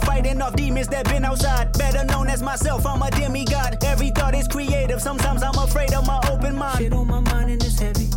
[0.00, 1.72] Fighting off demons that been outside.
[1.78, 3.82] Better known as myself, I'm a demigod.
[3.84, 6.78] Every thought is creative, sometimes I'm afraid of my open mind.
[6.78, 8.08] Shit on my mind and it's heavy.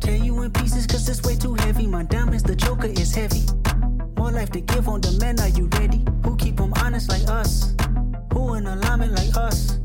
[0.00, 1.86] Tear you in pieces cause it's way too heavy.
[1.86, 3.42] My diamonds, the joker is heavy.
[4.16, 6.04] More life to give on the men, are you ready?
[6.24, 7.74] Who keep them honest like us?
[8.32, 9.78] Who in alignment like us?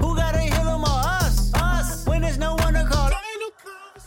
[0.00, 1.52] Who gotta heal them or us?
[1.54, 2.06] Us!
[2.06, 2.63] When there's no.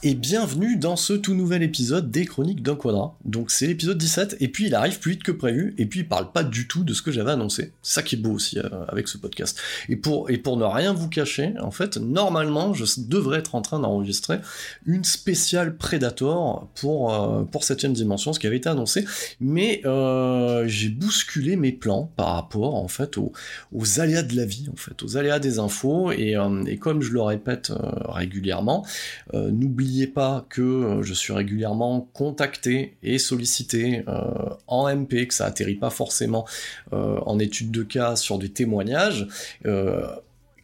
[0.09, 3.17] Et bienvenue dans ce tout nouvel épisode des Chroniques d'un Quadra.
[3.25, 6.07] Donc c'est l'épisode 17, et puis il arrive plus vite que prévu, et puis il
[6.07, 7.73] parle pas du tout de ce que j'avais annoncé.
[7.81, 9.59] Ça qui est beau aussi euh, avec ce podcast.
[9.89, 13.61] Et pour, et pour ne rien vous cacher, en fait, normalement, je devrais être en
[13.61, 14.39] train d'enregistrer
[14.85, 19.03] une spéciale Predator pour, euh, pour 7ème dimension, ce qui avait été annoncé,
[19.41, 23.33] mais euh, j'ai bousculé mes plans par rapport, en fait, aux,
[23.73, 27.11] aux aléas de la vie, en fait, aux aléas des infos, et, et comme je
[27.11, 27.73] le répète
[28.07, 28.85] régulièrement,
[29.33, 29.51] euh,
[29.97, 35.45] n'oubliez pas que euh, je suis régulièrement contacté et sollicité euh, en MP, que ça
[35.45, 36.45] atterrit pas forcément
[36.93, 39.27] euh, en étude de cas sur des témoignages.
[39.65, 40.05] euh,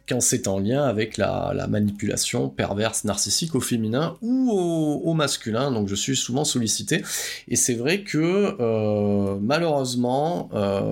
[0.06, 5.72] quand c'est en lien avec la, la manipulation perverse narcissique au féminin ou au, masculin,
[5.72, 7.02] donc je suis souvent sollicité.
[7.48, 10.50] Et c'est vrai que malheureusement,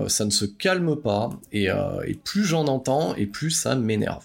[0.08, 1.68] ça ne se calme pas, et
[2.24, 4.24] plus j'en entends, et plus ça m'énerve.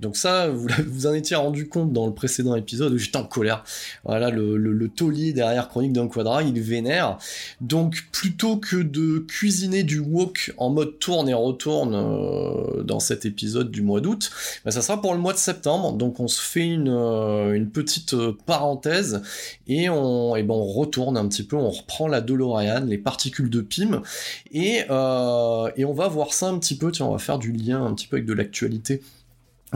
[0.00, 0.48] Donc ça,
[0.86, 3.64] vous, en étiez rendu compte dans le précédent épisode où j'étais en colère.
[4.04, 7.18] Voilà, le, le, taulier derrière Chronique d'un Quadra, il vénère.
[7.60, 13.24] Donc plutôt que de cuisiner du wok en mode tourne et retourne euh, dans cet
[13.24, 14.30] épisode du mois d'août,
[14.64, 15.92] bah, ça sera pour le mois de septembre.
[15.92, 19.22] Donc on se fait une, euh, petite euh, parenthèse
[19.66, 23.48] et on, et ben on retourne un petit peu, on reprend la DeLorean, les particules
[23.48, 24.02] de Pym,
[24.52, 27.84] et, et on va voir ça un petit peu, tiens, on va faire du lien
[27.84, 29.00] un petit peu avec de l'actualité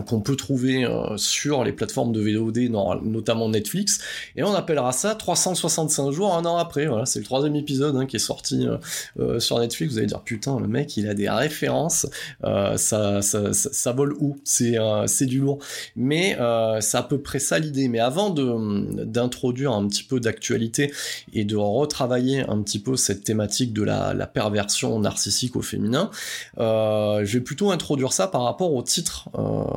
[0.05, 3.99] qu'on peut trouver euh, sur les plateformes de VOD, no- notamment Netflix,
[4.37, 6.87] et on appellera ça 365 jours un an après.
[6.87, 8.77] Voilà, c'est le troisième épisode hein, qui est sorti euh,
[9.19, 9.93] euh, sur Netflix.
[9.93, 12.07] Vous allez dire putain, le mec, il a des références,
[12.45, 15.59] euh, ça, ça, ça, ça vole haut, c'est euh, c'est du lourd.
[15.97, 16.37] Mais
[16.81, 17.89] c'est à peu près ça l'idée.
[17.89, 20.93] Mais avant de d'introduire un petit peu d'actualité
[21.33, 26.11] et de retravailler un petit peu cette thématique de la, la perversion narcissique au féminin,
[26.59, 29.29] je vais plutôt introduire ça par rapport au titre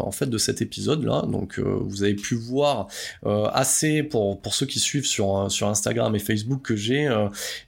[0.10, 1.24] en fait de cet épisode là.
[1.28, 2.88] Donc euh, vous avez pu voir
[3.26, 7.08] euh, assez pour pour ceux qui suivent sur euh, sur Instagram et Facebook que j'ai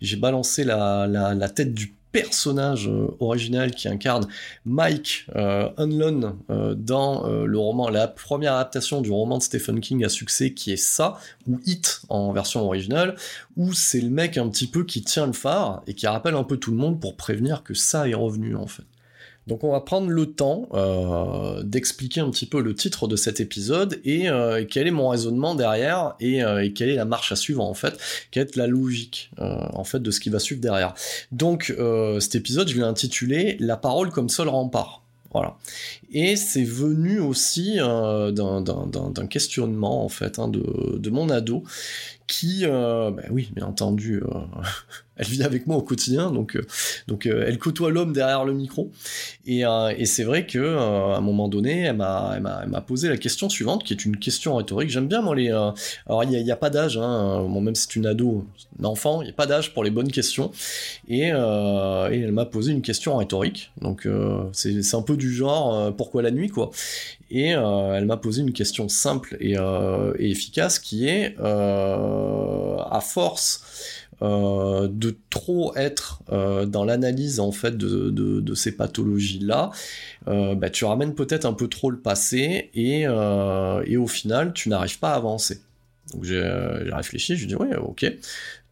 [0.01, 2.89] j'ai balancé la, la tête du personnage
[3.19, 4.27] original qui incarne
[4.65, 6.35] Mike euh, Unlon
[6.75, 10.83] dans le roman, la première adaptation du roman de Stephen King à succès qui est
[10.97, 13.15] ça, ou It en version originale,
[13.55, 16.43] où c'est le mec un petit peu qui tient le phare et qui rappelle un
[16.43, 18.83] peu tout le monde pour prévenir que ça est revenu en fait.
[19.47, 23.39] Donc on va prendre le temps euh, d'expliquer un petit peu le titre de cet
[23.39, 27.31] épisode et euh, quel est mon raisonnement derrière et, euh, et quelle est la marche
[27.31, 27.97] à suivre en fait,
[28.29, 30.93] quelle est la logique en fait de ce qui va suivre derrière.
[31.31, 31.73] Donc
[32.19, 35.01] cet épisode je l'ai intitulé La parole comme seul rempart.
[35.33, 35.55] Voilà.
[36.11, 41.63] Et c'est venu aussi d'un- questionnement en fait hein, de, mon ado
[42.27, 44.21] qui, bah oui, bien entendu,
[45.17, 46.65] elle vit avec moi au quotidien, donc, euh,
[47.25, 48.91] euh, elle côtoie l'homme derrière le micro.
[49.45, 53.83] Et, euh, c'est vrai que à un moment donné, elle m'a, posé la question suivante,
[53.83, 54.89] qui est une question rhétorique.
[54.89, 55.49] J'aime bien moi les.
[55.49, 58.45] alors il n'y a, pas d'âge, hein, bon, même si c'est une ado,
[58.81, 60.51] un enfant, il n'y a pas d'âge pour les bonnes questions.
[61.07, 63.71] Et, elle m'a posé une question rhétorique.
[63.81, 64.07] Donc
[64.53, 66.71] c'est, un peu du genre pourquoi la nuit quoi.
[67.29, 69.55] Et elle m'a posé une question simple et
[70.19, 73.63] efficace qui est à force
[74.21, 79.71] euh, de trop être euh, dans l'analyse en fait de, ces pathologies là,
[80.27, 84.99] euh, bah, tu ramènes peut-être un peu trop le passé et, au final tu n'arrives
[84.99, 85.61] pas à avancer.
[86.13, 88.05] Donc j'ai réfléchi, je dis ouais ok,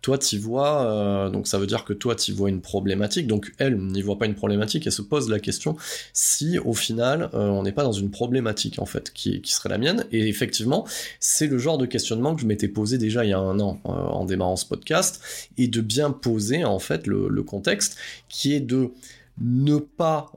[0.01, 3.51] toi t'y vois, euh, donc ça veut dire que toi t'y vois une problématique, donc
[3.57, 5.75] elle n'y voit pas une problématique, elle se pose la question
[6.13, 9.77] si au final euh, on n'est pas dans une problématique en fait qui, serait la
[9.77, 10.85] mienne, et effectivement
[11.19, 13.81] c'est le genre de questionnement que je m'étais posé déjà il y a un an
[13.85, 15.21] euh, en démarrant ce podcast,
[15.57, 17.95] et de bien poser en fait le, contexte
[18.27, 18.91] qui est de
[19.39, 20.33] ne pas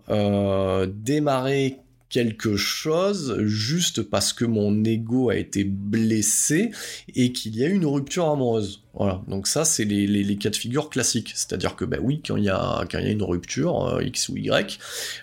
[0.86, 1.80] démarrer
[2.12, 6.70] quelque chose juste parce que mon ego a été blessé
[7.14, 8.82] et qu'il y a eu une rupture amoureuse.
[8.94, 12.20] Voilà, donc ça c'est les, les, les, cas de figure classiques, c'est-à-dire que ben oui,
[12.24, 14.78] quand il y a y a une rupture euh, x ou y,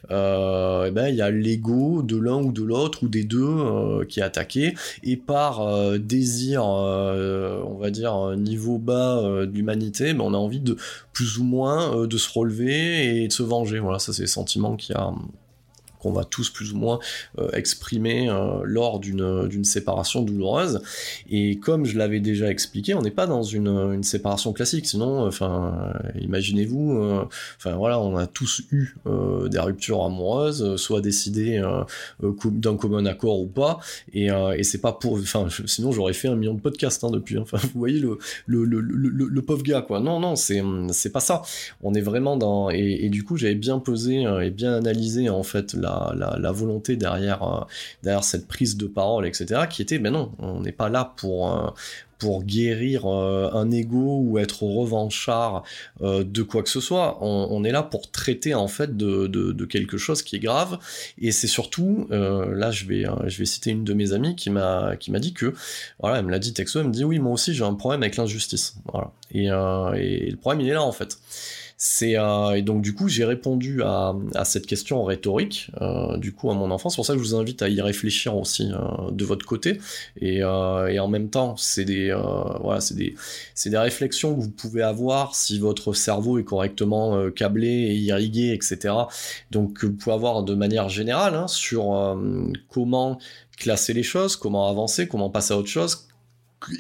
[0.10, 3.44] euh, eh ben il y a l'ego de l'un ou de l'autre ou des deux
[3.44, 10.22] euh, qui est attaqué et par désir, on va dire niveau bas euh, d'humanité, ben
[10.22, 10.76] on a envie de
[11.14, 13.78] plus ou moins de se relever et de se venger.
[13.78, 15.14] Voilà, ça c'est le sentiment qui a
[16.00, 17.00] qu'on va tous plus ou moins
[17.38, 20.82] euh, exprimer euh, lors d'une, séparation douloureuse.
[21.30, 25.94] Et comme je l'avais déjà expliqué, on n'est pas dans une, séparation classique, sinon, enfin,
[26.20, 27.26] imaginez-vous, euh,
[27.58, 31.84] enfin voilà, on a tous eu euh, des ruptures amoureuses, soit décidées euh,
[32.46, 33.80] d'un commun accord ou pas,
[34.14, 37.38] et, et c'est pas pour, enfin, sinon j'aurais fait un million de podcasts hein, depuis.
[37.38, 38.18] Enfin, vous voyez le
[38.48, 40.00] le, le, le, pauvre gars, quoi.
[40.00, 41.42] Non, non, c'est pas ça.
[41.82, 45.74] On est vraiment dans et, du coup j'avais bien pesé et bien analysé en fait
[45.74, 47.66] la la, volonté derrière, euh,
[48.04, 51.54] derrière cette prise de parole, etc., qui était, ben non, on n'est pas là pour,
[51.54, 51.70] euh,
[52.18, 55.64] pour guérir euh, un ego ou être revanchard
[56.02, 57.18] de quoi que ce soit.
[57.22, 60.80] On, est là pour traiter en fait de, de, quelque chose qui est grave.
[61.18, 64.96] Et c'est surtout, là je vais, je vais citer une de mes amies qui m'a
[64.98, 65.54] qui m'a dit que,
[66.00, 68.04] voilà, elle me l'a dit texto, elle me dit oui moi aussi j'ai un problème
[68.04, 68.76] avec l'injustice.
[68.92, 69.12] Voilà.
[69.32, 71.18] Et, et le problème il est là en fait.
[71.82, 76.34] C'est euh, et donc du coup j'ai répondu à, à, cette question rhétorique euh, du
[76.34, 76.90] coup à mon enfant.
[76.90, 79.80] C'est pour ça que je vous invite à y réfléchir aussi euh, de votre côté
[80.20, 82.20] et, euh, et en même temps c'est des euh,
[82.60, 83.16] voilà c'est des
[83.56, 87.96] c'est des réflexions que vous pouvez avoir si votre cerveau est correctement euh, câblé et
[87.96, 88.94] irrigué etc.
[89.52, 92.18] Donc que vous pouvez avoir de manière générale hein, sur
[92.68, 93.20] comment
[93.58, 96.10] classer les choses, comment avancer, comment passer à autre chose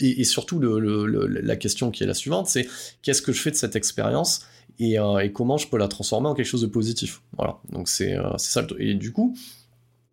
[0.01, 2.67] et, et surtout le, le, le, la question qui est la suivante, c'est
[3.01, 4.41] qu'est-ce que je fais de cette expérience
[4.79, 7.21] et, euh, et, comment je peux la transformer en quelque chose de positif.
[7.37, 8.65] Voilà, donc c'est euh, ça.
[8.79, 9.35] Et du coup,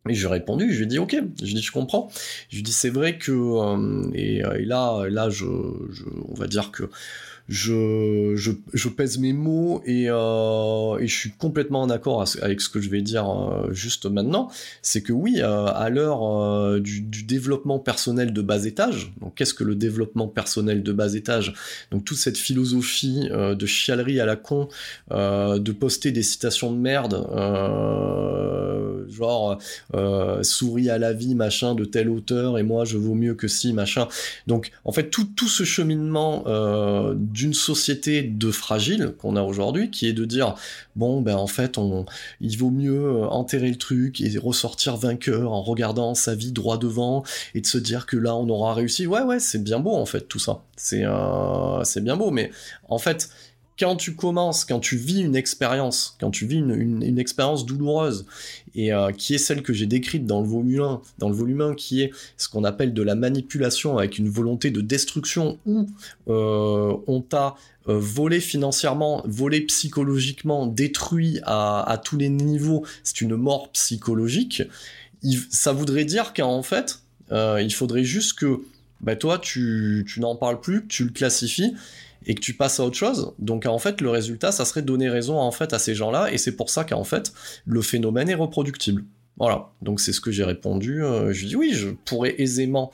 [0.08, 2.08] et j'ai répondu, je lui ai dit ok, je lui ai dit je comprends.
[2.48, 5.46] Je lui ai dit c'est vrai que euh, et, là là je,
[5.90, 6.90] je, on va dire que
[7.48, 12.60] je, je, je, pèse mes mots et, euh, et je suis complètement en accord avec
[12.60, 14.48] ce que je vais dire euh, juste maintenant.
[14.82, 19.34] C'est que oui, euh, à l'heure euh, du, du, développement personnel de bas étage, donc
[19.36, 21.54] qu'est-ce que le développement personnel de bas étage?
[21.92, 24.68] Donc toute cette philosophie euh, de chialerie à la con,
[25.12, 27.26] euh, de poster des citations de merde,
[29.08, 29.58] genre
[30.42, 33.72] souris à la vie, machin, de tel auteur, et moi je vaux mieux que si,
[33.72, 34.08] machin.
[34.46, 36.44] Donc en fait tout, tout ce cheminement
[37.36, 40.54] d'une société de fragile qu'on a aujourd'hui, qui est de dire
[40.96, 42.06] bon ben en fait on,
[42.40, 47.24] il vaut mieux enterrer le truc et ressortir vainqueur en regardant sa vie droit devant
[47.54, 49.06] et de se dire que là on aura réussi.
[49.06, 52.50] Ouais ouais c'est bien beau en fait tout ça, c'est euh, c'est bien beau, mais
[52.88, 53.28] en fait
[53.78, 58.26] quand tu commences, quand tu vis une expérience, quand tu vis une, expérience douloureuse,
[58.74, 61.60] et euh, qui est celle que j'ai décrite dans le volume 1, dans le volume
[61.60, 65.86] 1, qui est ce qu'on appelle de la manipulation avec une volonté de destruction, où
[66.28, 67.56] euh, on t'a
[67.88, 74.62] euh, volé financièrement, volé psychologiquement, détruit à, tous les niveaux, c'est une mort psychologique,
[75.50, 78.60] ça voudrait dire qu'en fait, il faudrait juste que
[79.00, 81.74] bah, toi, tu, tu n'en parles plus, que tu le classifies,
[82.26, 83.32] et que tu passes à autre chose.
[83.38, 86.38] Donc en fait, le résultat, ça serait donner raison en fait à ces gens-là, et
[86.38, 87.32] c'est pour ça qu'en fait,
[87.64, 89.04] le phénomène est reproductible.
[89.38, 91.04] Voilà, donc c'est ce que j'ai répondu.
[91.04, 92.90] Euh, je dis oui, je pourrais aisément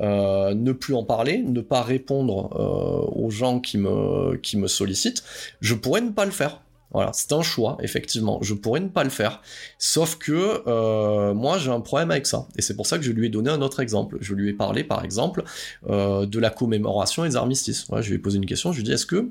[0.00, 4.68] euh, ne plus en parler, ne pas répondre euh, aux gens qui me, qui me
[4.68, 5.22] sollicitent.
[5.60, 6.61] Je pourrais ne pas le faire.
[6.92, 8.38] Voilà, c'est un choix, effectivement.
[8.42, 9.40] Je pourrais ne pas le faire.
[9.78, 12.46] Sauf que euh, moi, j'ai un problème avec ça.
[12.56, 14.18] Et c'est pour ça que je lui ai donné un autre exemple.
[14.20, 15.42] Je lui ai parlé, par exemple,
[15.88, 17.86] euh, de la commémoration des armistices.
[18.00, 19.30] je lui ai posé une question, je lui ai dit, est-ce que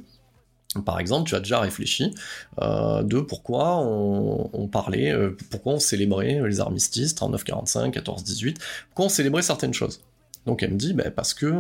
[0.86, 2.15] par exemple, tu as déjà réfléchi
[2.62, 5.13] euh, de pourquoi on, parlait,
[5.50, 8.56] pourquoi on célébrait les armistices 39-45, 14-18,
[8.88, 10.00] pourquoi on célébrait certaines choses?
[10.46, 11.53] Donc elle me dit, bah, parce que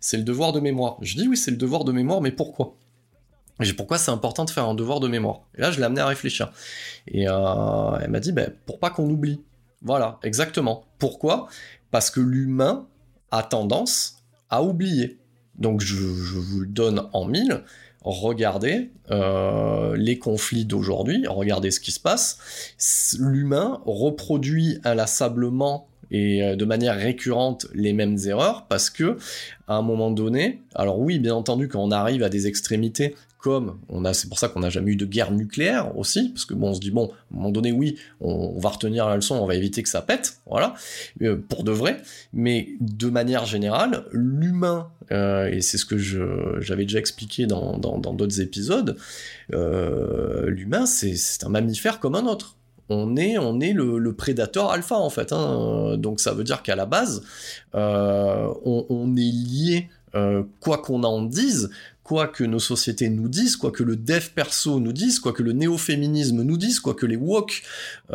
[0.00, 0.96] c'est le devoir de mémoire.
[1.02, 2.74] Je dis oui, c'est le devoir de mémoire, mais pourquoi?
[3.76, 5.40] Pourquoi c'est important de faire un devoir de mémoire.
[5.56, 6.52] Et là, je l'ai amené à réfléchir.
[7.08, 9.40] Et euh, elle m'a dit, ben, pour pas qu'on oublie.
[9.82, 10.84] Voilà, exactement.
[10.98, 11.48] Pourquoi?
[11.90, 12.86] Parce que l'humain
[13.30, 14.16] a tendance
[14.50, 15.18] à oublier.
[15.56, 17.62] Donc je, vous le donne en mille.
[18.02, 22.38] Regardez euh, les conflits d'aujourd'hui, regardez ce qui se passe.
[23.18, 29.18] L'humain reproduit inlassablement et euh, de manière récurrente les mêmes erreurs parce que
[29.66, 33.78] à un moment donné, alors oui, bien entendu, quand on arrive à des extrémités, comme
[33.88, 36.54] on a, c'est pour ça qu'on n'a jamais eu de guerre nucléaire aussi, parce que
[36.54, 39.36] bon, on se dit bon, à un moment donné, oui, on, va retenir la leçon,
[39.36, 40.74] on va éviter que ça pète, voilà,
[41.22, 42.02] euh, pour de vrai.
[42.32, 48.40] Mais de manière générale, l'humain, euh, et c'est ce que j'avais déjà expliqué dans d'autres
[48.40, 48.96] épisodes,
[49.54, 52.56] euh, l'humain, c'est un mammifère comme un autre.
[52.90, 55.32] On est, on est le, prédateur alpha en fait.
[55.32, 55.96] Hein.
[55.98, 57.22] Donc ça veut dire qu'à la base,
[57.74, 59.88] on, est lié
[60.60, 61.70] quoi qu'on en dise,
[62.08, 65.42] quoi que nos sociétés nous disent, quoi que le dev perso nous dise, quoi que
[65.42, 67.62] le néo-féminisme nous dise, quoi que les woke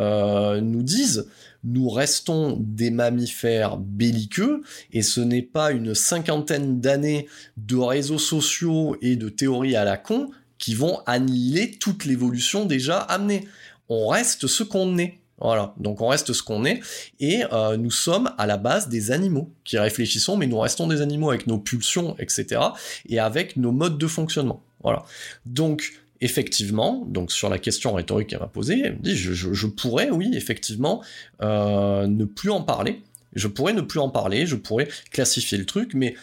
[0.00, 1.28] euh, nous disent,
[1.62, 8.96] nous restons des mammifères belliqueux et ce n'est pas une cinquantaine d'années de réseaux sociaux
[9.00, 13.46] et de théories à la con qui vont annihiler toute l'évolution déjà amenée.
[13.88, 15.20] On reste ce qu'on est.
[15.40, 16.80] Voilà, donc on reste ce qu'on est,
[17.18, 21.00] et euh, nous sommes à la base des animaux qui réfléchissons, mais nous restons des
[21.00, 22.60] animaux avec nos pulsions, etc.,
[23.08, 24.62] et avec nos modes de fonctionnement.
[24.82, 25.04] Voilà.
[25.44, 30.10] Donc, effectivement, donc sur la question rhétorique qu'elle m'a posée, elle me dit, je, pourrais,
[30.10, 31.02] oui, effectivement,
[31.42, 33.02] euh, ne plus en parler.
[33.34, 36.14] Je pourrais ne plus en parler, je pourrais classifier le truc, mais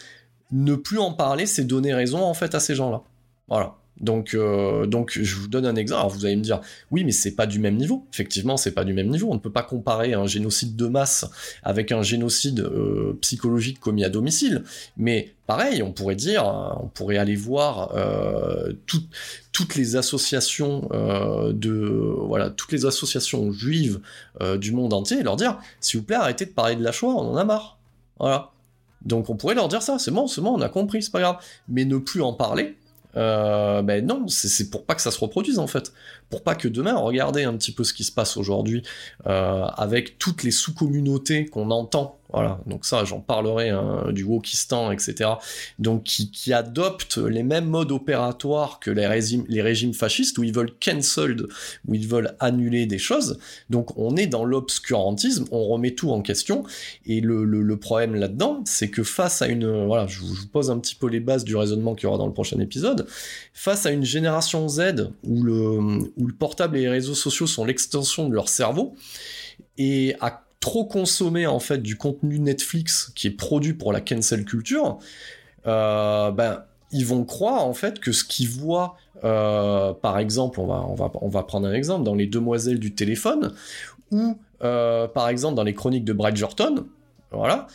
[0.50, 3.02] ne plus en parler, c'est donner raison en fait à ces gens-là.
[3.48, 3.76] Voilà.
[4.02, 6.14] Donc, euh, donc, je vous donne un exemple.
[6.14, 8.04] Vous allez me dire, oui, mais c'est pas du même niveau.
[8.12, 9.28] Effectivement, c'est pas du même niveau.
[9.30, 11.24] On ne peut pas comparer un génocide de masse
[11.62, 14.64] avec un génocide euh, psychologique commis à domicile.
[14.96, 16.44] Mais pareil, on pourrait dire,
[16.82, 18.72] on pourrait aller voir euh,
[19.52, 20.88] toutes les associations
[22.56, 24.00] toutes les associations juives
[24.58, 27.14] du monde entier et leur dire, s'il vous plaît, arrêtez de parler de la Shoah,
[27.14, 27.78] on en a marre.
[28.18, 28.50] Voilà.
[29.04, 29.98] Donc, on pourrait leur dire ça.
[29.98, 31.36] C'est bon, c'est bon, on a compris, c'est pas grave.
[31.68, 32.76] Mais ne plus en parler
[33.16, 35.92] euh, ben non, c'est pour pas que ça se reproduise en fait.
[36.30, 38.82] Pour pas que demain, regardez un petit peu ce qui se passe aujourd'hui
[39.26, 44.90] euh, avec toutes les sous-communautés qu'on entend voilà, donc ça, j'en parlerai hein, du Wokistan,
[44.90, 45.30] etc.
[45.78, 50.72] Donc qui, qui adoptent les mêmes modes opératoires que les régimes, fascistes où ils veulent
[50.82, 51.46] cancel,
[51.86, 53.38] où ils veulent annuler des choses.
[53.70, 56.64] Donc on est dans l'obscurantisme, on remet tout en question.
[57.06, 60.78] Et le, le, problème là-dedans, c'est que face à une, voilà, je vous, pose un
[60.78, 63.06] petit peu les bases du raisonnement qu'il y aura dans le prochain épisode.
[63.52, 65.78] Face à une génération Z où le,
[66.16, 68.94] où le portable et les réseaux sociaux sont l'extension de leur cerveau
[69.78, 74.46] et à trop consommer en fait du contenu Netflix qui est produit pour la cancel
[74.46, 74.98] culture,
[75.66, 80.66] euh, ben ils vont croire en fait que ce qu'ils voient, euh, par exemple, on
[80.66, 83.54] va, on, va, on va prendre un exemple dans les Demoiselles du téléphone,
[84.10, 86.86] ou euh, par exemple dans les chroniques de Bridgerton,
[87.32, 87.66] voilà,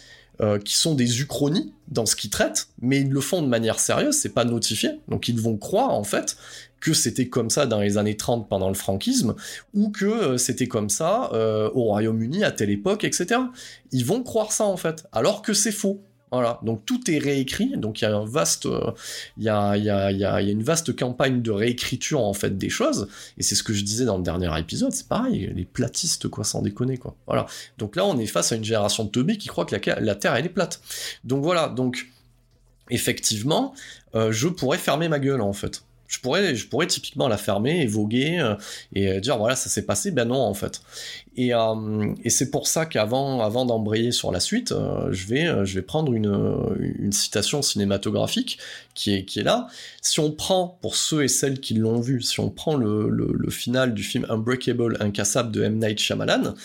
[0.64, 4.16] qui sont des uchronies dans ce qu'ils traitent, mais ils le font de manière sérieuse,
[4.16, 6.38] c'est pas notifié, donc ils vont croire en fait
[6.80, 9.36] que c'était comme ça dans les années 30 pendant le franquisme,
[9.74, 13.42] ou que euh, c'était comme ça euh, au Royaume-Uni à telle époque, etc.
[13.92, 16.02] Ils vont croire ça en fait, alors que c'est faux.
[16.30, 18.08] Voilà, donc tout est réécrit, donc il y
[19.50, 23.08] a euh, une vaste campagne de réécriture en fait des choses,
[23.38, 26.44] et c'est ce que je disais dans le dernier épisode, c'est pareil, les platistes quoi,
[26.44, 27.16] sans déconner quoi.
[27.28, 27.46] Voilà,
[27.78, 30.16] donc là on est face à une génération de teubés qui croit que la, la
[30.16, 30.82] Terre elle est plate.
[31.24, 32.10] Donc voilà, donc
[32.90, 33.74] effectivement,
[34.14, 37.86] je pourrais fermer ma gueule en fait je pourrais, je pourrais typiquement la fermer et
[37.86, 38.56] voguer euh,
[38.94, 40.82] et euh, dire voilà ça s'est passé, ben non en fait.
[41.36, 44.74] Et, euh, c'est pour ça qu'avant, avant d'embrayer sur la suite,
[45.12, 48.58] je vais, je vais prendre une, citation cinématographique
[48.96, 49.68] qui est, qui est là.
[50.02, 53.94] Si on prend pour ceux et celles qui l'ont vu, si on prend le final
[53.94, 56.56] du film Unbreakable, incassable de M Night Shyamalan,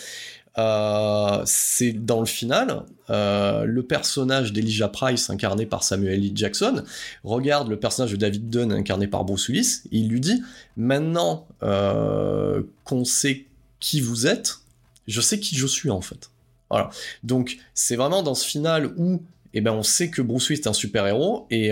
[0.57, 6.31] euh, c'est dans le final, euh, le personnage d'Elijah Price, incarné par Samuel L.
[6.35, 6.83] Jackson,
[7.23, 10.43] regarde le personnage de David Dunn, incarné par Bruce Willis, et il lui dit
[10.77, 13.47] Maintenant euh, qu'on sait
[13.79, 14.59] qui vous êtes,
[15.07, 16.29] je sais qui je suis en fait.
[16.69, 16.89] Voilà.
[17.23, 19.23] Donc c'est vraiment dans ce final où
[19.55, 21.71] eh ben, on sait que Bruce Willis est un super héros et,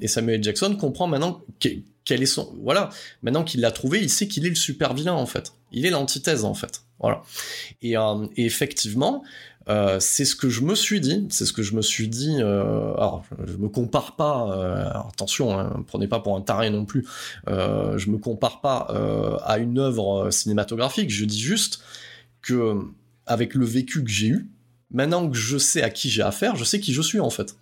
[0.00, 0.42] et Samuel.
[0.42, 1.42] Jackson comprend maintenant
[2.04, 2.90] quel est son, voilà.
[3.22, 5.52] Maintenant qu'il l'a trouvé, il sait qu'il est le super vilain en fait.
[5.70, 6.82] Il est l'antithèse en fait.
[7.04, 9.22] Euh, et effectivement,
[9.68, 12.36] euh, c'est ce que je me suis dit, c'est ce que je me suis dit.
[12.40, 14.50] Euh, alors, je me compare pas.
[14.50, 17.06] Euh, attention, hein, prenez pas pour un taré non plus.
[17.46, 18.88] Je me compare pas
[19.44, 21.10] à une œuvre cinématographique.
[21.10, 21.82] Je dis juste
[22.40, 22.78] que
[23.26, 24.48] avec le vécu que j'ai eu,
[24.90, 27.56] maintenant que je sais à qui j'ai affaire, je sais qui je suis en fait.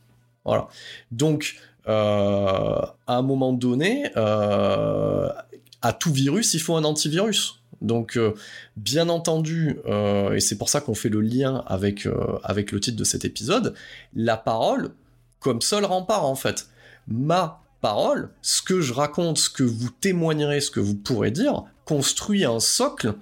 [0.45, 0.69] Voilà.
[1.11, 1.57] Donc,
[1.87, 7.60] à un moment donné, à tout virus, il faut un antivirus.
[7.81, 8.35] Donc, euh,
[8.77, 12.81] bien entendu, euh, et c'est pour ça qu'on fait le lien avec, euh, avec le
[12.81, 13.75] titre de cet épisode,
[14.15, 14.91] la parole
[15.39, 16.69] comme seul rempart en fait.
[17.09, 21.65] Ma parole, ce que je raconte, ce que vous témoignerez, ce que vous pourrez dire,
[21.87, 23.15] construit un socle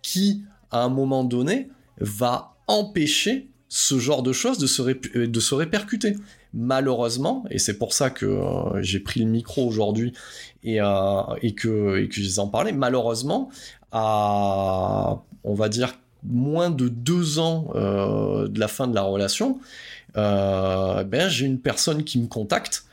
[0.00, 5.54] qui, à un moment donné, va empêcher ce genre de choses de se, de se
[5.54, 6.16] répercuter.
[6.60, 8.26] Malheureusement, et c'est pour ça que
[8.80, 10.12] j'ai pris le micro aujourd'hui
[10.64, 13.48] et, et, que, et que en parler, malheureusement,
[13.92, 19.58] à, on va dire, moins de deux ans euh, de la fin de la relation,
[20.16, 22.84] euh, ben, j'ai une personne qui me contacte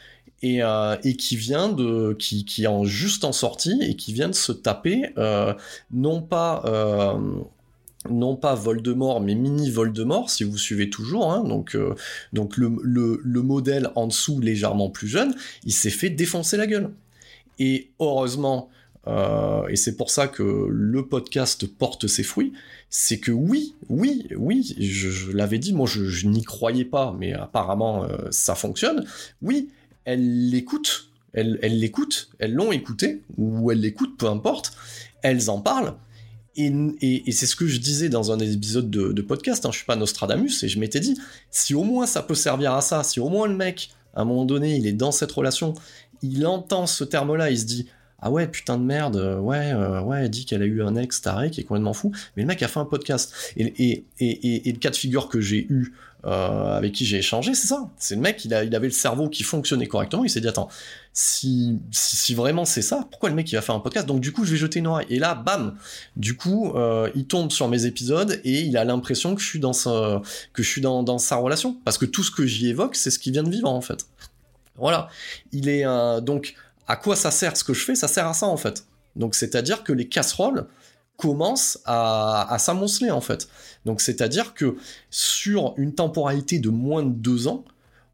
[0.41, 4.29] et, euh, qui vient de qui, qui est en, juste en sortie et qui vient
[4.29, 5.13] de se taper
[5.91, 6.63] non pas
[8.09, 11.31] non pas Voldemort, mais mini Voldemort, si vous suivez toujours.
[11.31, 11.77] Hein, donc,
[12.33, 16.67] donc le, le, le, modèle en dessous, légèrement plus jeune, il s'est fait défoncer la
[16.67, 16.91] gueule.
[17.59, 18.69] Et heureusement,
[19.07, 22.53] euh, et c'est pour ça que le podcast porte ses fruits,
[22.89, 28.03] c'est que oui, oui, oui, je, l'avais dit, moi je, n'y croyais pas, mais apparemment
[28.05, 29.05] euh, ça fonctionne.
[29.41, 29.69] Oui,
[30.05, 34.73] elles l'écoutent, elles l'écoutent, elles l'ont écouté, ou elles l'écoutent, peu importe,
[35.21, 35.93] elles en parlent.
[36.57, 39.95] Et, c'est ce que je disais dans un épisode de, podcast, hein, je suis pas
[39.95, 41.17] Nostradamus, et je m'étais dit,
[41.51, 44.25] si au moins ça peut servir à ça, si au moins le mec, à un
[44.25, 45.73] moment donné, il est dans cette relation,
[46.21, 47.87] il entend ce terme-là, il se dit,
[48.19, 50.95] ah ouais, putain de merde, euh, ouais, euh, ouais, elle dit qu'elle a eu un
[50.95, 53.33] ex taré qui est complètement fou, mais le mec a fait un podcast.
[53.57, 55.93] Et, et, le cas de figure que j'ai eu,
[56.25, 57.89] euh, avec qui j'ai échangé, c'est ça.
[57.97, 60.69] C'est le mec, il avait le cerveau qui fonctionnait correctement, il s'est dit, attends,
[61.17, 61.79] si,
[62.35, 64.05] vraiment c'est ça, pourquoi le mec il va faire un podcast?
[64.05, 65.07] Donc du coup, je vais jeter une oreille.
[65.09, 65.77] Et là, bam,
[66.17, 66.73] du coup,
[67.15, 70.61] il tombe sur mes épisodes et il a l'impression que je suis dans sa, que
[70.61, 73.17] je suis dans, dans sa relation, parce que tout ce que j'y évoque, c'est ce
[73.17, 74.07] qu'il vient de vivre en fait.
[74.75, 75.07] Voilà.
[75.53, 75.85] Il est
[76.21, 76.53] donc
[76.85, 77.95] à quoi ça sert ce que je fais?
[77.95, 78.85] Ça sert à ça en fait.
[79.15, 80.67] Donc c'est-à-dire que les casseroles
[81.15, 83.47] commencent à, à s'amonceler en fait.
[83.85, 84.75] Donc c'est-à-dire que
[85.09, 87.63] sur une temporalité de moins de deux ans,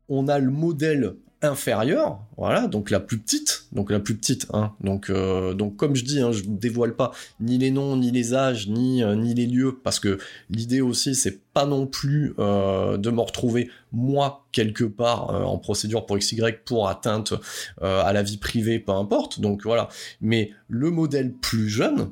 [0.07, 4.73] on a le modèle inférieure, voilà, donc la plus petite, donc la plus petite, hein,
[4.81, 8.11] donc euh, donc comme je dis, hein, je ne dévoile pas ni les noms, ni
[8.11, 10.19] les âges, ni euh, ni les lieux, parce que
[10.51, 16.05] l'idée aussi c'est pas non plus euh, de me retrouver moi quelque part en procédure
[16.05, 17.33] pour XY pour atteinte
[17.81, 19.89] à la vie privée, peu importe, donc voilà,
[20.21, 22.11] mais le modèle plus jeune,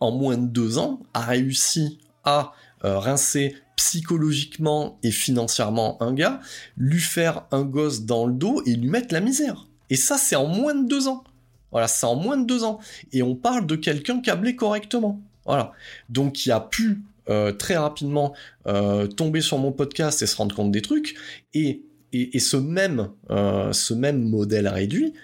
[0.00, 2.52] en moins de deux ans, a réussi à
[2.82, 6.40] rincer psychologiquement et financièrement un gars,
[6.76, 9.66] lui faire un gosse dans le dos et lui mettre la misère.
[9.90, 11.24] Et ça, c'est en moins de deux ans.
[11.70, 12.78] Voilà, c'est en moins de deux ans.
[13.12, 15.20] Et on parle de quelqu'un câblé correctement.
[15.44, 15.72] Voilà.
[16.08, 18.34] Donc, il a pu euh, très rapidement
[18.66, 21.14] euh, tomber sur mon podcast et se rendre compte des trucs.
[21.54, 21.82] Et,
[22.12, 25.14] et, ce, même, euh, ce même modèle réduit,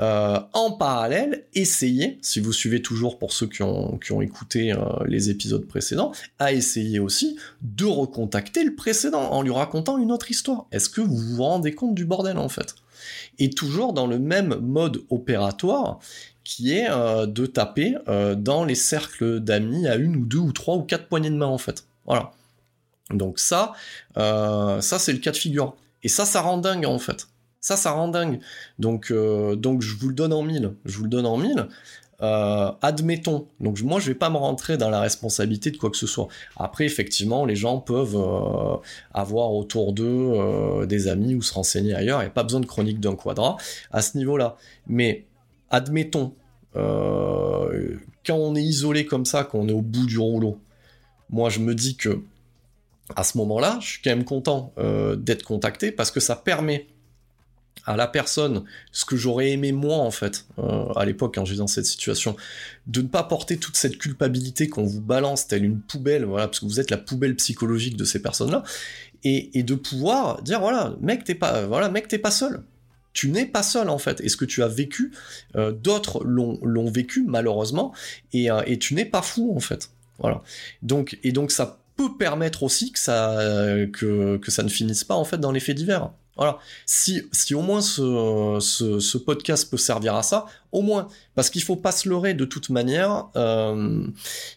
[0.00, 5.30] euh, en parallèle, essayez, si vous suivez toujours pour ceux qui ont, écouté euh, les
[5.30, 10.66] épisodes précédents, à essayer aussi de recontacter le précédent en lui racontant une autre histoire.
[10.72, 12.74] Est-ce que vous vous rendez compte du bordel en fait?
[13.38, 15.98] Et toujours dans le même mode opératoire
[16.44, 17.96] qui est euh, de taper
[18.36, 21.46] dans les cercles d'amis à une ou deux ou trois ou quatre poignées de main
[21.46, 21.84] en fait.
[22.06, 22.32] Voilà.
[23.10, 23.72] Donc ça,
[24.16, 25.76] ça c'est le cas de figure.
[26.02, 27.28] Et ça, ça rend dingue en fait.
[27.62, 28.40] Ça, ça rend dingue.
[28.80, 30.74] Donc, euh, donc je vous le donne en mille.
[30.84, 31.68] Je vous le donne en mille.
[32.20, 35.96] Euh, admettons, donc moi je vais pas me rentrer dans la responsabilité de quoi que
[35.96, 36.28] ce soit.
[36.56, 38.76] Après, effectivement, les gens peuvent euh,
[39.14, 42.20] avoir autour d'eux des amis ou se renseigner ailleurs.
[42.20, 43.56] Il n'y a pas besoin de chronique d'un quadrat
[43.92, 44.56] à ce niveau-là.
[44.88, 45.24] Mais
[45.70, 46.34] admettons,
[46.74, 50.58] quand on est isolé comme ça, qu'on est au bout du rouleau,
[51.30, 52.22] moi je me dis que
[53.16, 54.72] à ce moment-là, je suis quand même content
[55.16, 56.86] d'être contacté parce que ça permet
[57.84, 61.58] à la personne ce que j'aurais aimé moi en fait euh, à l'époque quand j'étais
[61.58, 62.36] dans cette situation
[62.86, 66.60] de ne pas porter toute cette culpabilité qu'on vous balance telle une poubelle voilà parce
[66.60, 68.62] que vous êtes la poubelle psychologique de ces personnes là
[69.24, 72.62] et, de pouvoir dire voilà mec t'es pas voilà mec t'es pas seul.
[73.12, 74.22] Tu n'es pas seul en fait.
[74.22, 75.12] Et ce que tu as vécu
[75.54, 77.92] euh, d'autres l'ont vécu malheureusement
[78.32, 79.90] et, euh, et tu n'es pas fou en fait.
[80.18, 80.42] Voilà.
[80.82, 83.38] Donc et donc ça peut permettre aussi que ça
[83.92, 86.58] que, que ça ne finisse pas en fait dans les faits divers Voilà.
[86.86, 91.76] Si, si au moins ce, podcast peut servir à ça, au moins, parce qu'il faut
[91.76, 94.06] pas se leurrer de toute manière, euh,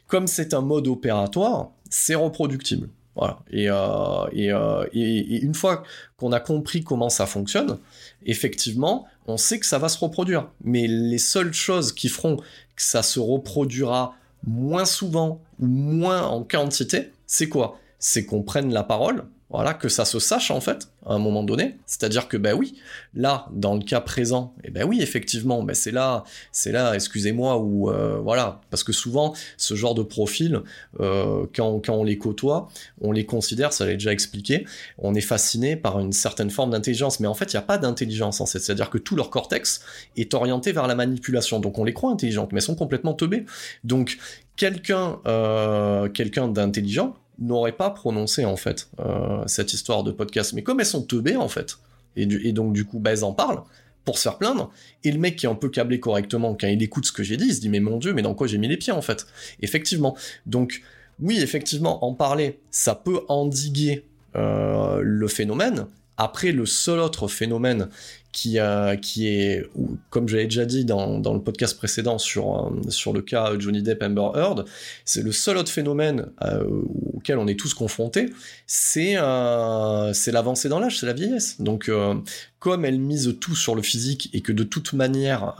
[0.08, 2.90] comme c'est un mode opératoire, c'est reproductible.
[3.16, 3.40] Voilà.
[3.54, 5.84] Euh, euh, et, et, une fois
[6.18, 7.78] qu'on a compris comment ça fonctionne,
[8.26, 10.50] effectivement, on sait que ça va se reproduire.
[10.64, 12.44] Mais les seules choses qui feront que
[12.82, 17.80] ça se reproduira moins souvent ou moins en quantité, c'est quoi?
[18.00, 21.43] C'est qu'on prenne la parole, voilà, que ça se sache en fait, à un moment
[21.43, 21.77] donné.
[21.86, 22.75] C'est-à-dire que, ben oui,
[23.13, 26.93] là, dans le cas présent, et eh ben oui, effectivement, ben c'est là, c'est là,
[26.95, 30.62] excusez-moi, ou euh, voilà, parce que souvent, ce genre de profil,
[30.99, 32.69] euh, quand, quand on les côtoie,
[33.01, 34.65] on les considère, ça l'a déjà expliqué,
[34.97, 37.77] on est fasciné par une certaine forme d'intelligence, mais en fait, il n'y a pas
[37.77, 39.81] d'intelligence en fait, c'est-à-dire que tout leur cortex
[40.17, 43.45] est orienté vers la manipulation, donc on les croit intelligentes, mais elles sont complètement teubées.
[43.84, 44.17] Donc,
[44.55, 50.54] quelqu'un euh, quelqu'un d'intelligent, n'aurait pas prononcé en fait euh, cette histoire de podcast.
[50.54, 51.78] Mais comme elles sont teubées en fait,
[52.15, 53.63] et, donc du coup bah, elles en parlent
[54.04, 54.71] pour se faire plaindre,
[55.04, 57.38] et le mec qui est un peu câblé correctement, quand il écoute ce que j'ai
[57.38, 59.02] dit, il se dit mais mon dieu, mais dans quoi j'ai mis les pieds en
[59.02, 59.26] fait?
[59.62, 60.15] Effectivement.
[60.45, 60.82] Donc
[61.19, 65.88] oui, effectivement, en parler, ça peut endiguer euh, le phénomène.
[66.17, 67.89] Après, le seul autre phénomène
[68.36, 69.65] qui, est,
[70.10, 74.04] comme j'avais déjà dit dans, le podcast précédent sur, euh, sur le cas Johnny Depp
[74.04, 74.65] Amber Heard,
[75.06, 76.65] c'est le seul autre phénomène euh,
[77.13, 78.34] auquel on est tous confrontés,
[78.67, 81.62] c'est euh, l'avancée dans l'âge, c'est la vieillesse.
[81.62, 82.15] Donc, euh,
[82.60, 85.56] comme elles misent tout sur le physique et que de toute manière,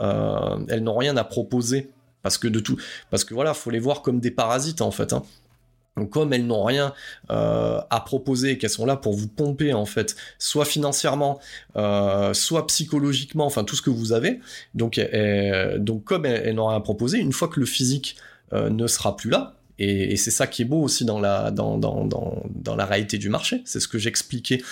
[0.68, 1.88] elles n'ont rien à proposer,
[2.22, 2.76] parce que de tout,
[3.10, 5.12] parce que voilà, faut les voir comme des parasites en fait.
[5.12, 5.22] Hein.
[5.96, 6.92] Donc comme elles n'ont rien
[7.30, 11.40] euh, à proposer, qu'elles sont là pour vous pomper en fait, soit financièrement,
[11.76, 14.40] euh, soit psychologiquement, enfin tout ce que vous avez.
[14.74, 15.00] Donc,
[15.78, 18.16] donc comme elles, elles n'ont rien à proposer, une fois que le physique
[18.52, 21.76] euh, ne sera plus là, et, c'est ça qui est beau aussi dans la, dans,
[21.76, 23.60] dans, dans, dans la réalité du marché.
[23.66, 24.62] C'est ce que j'expliquais.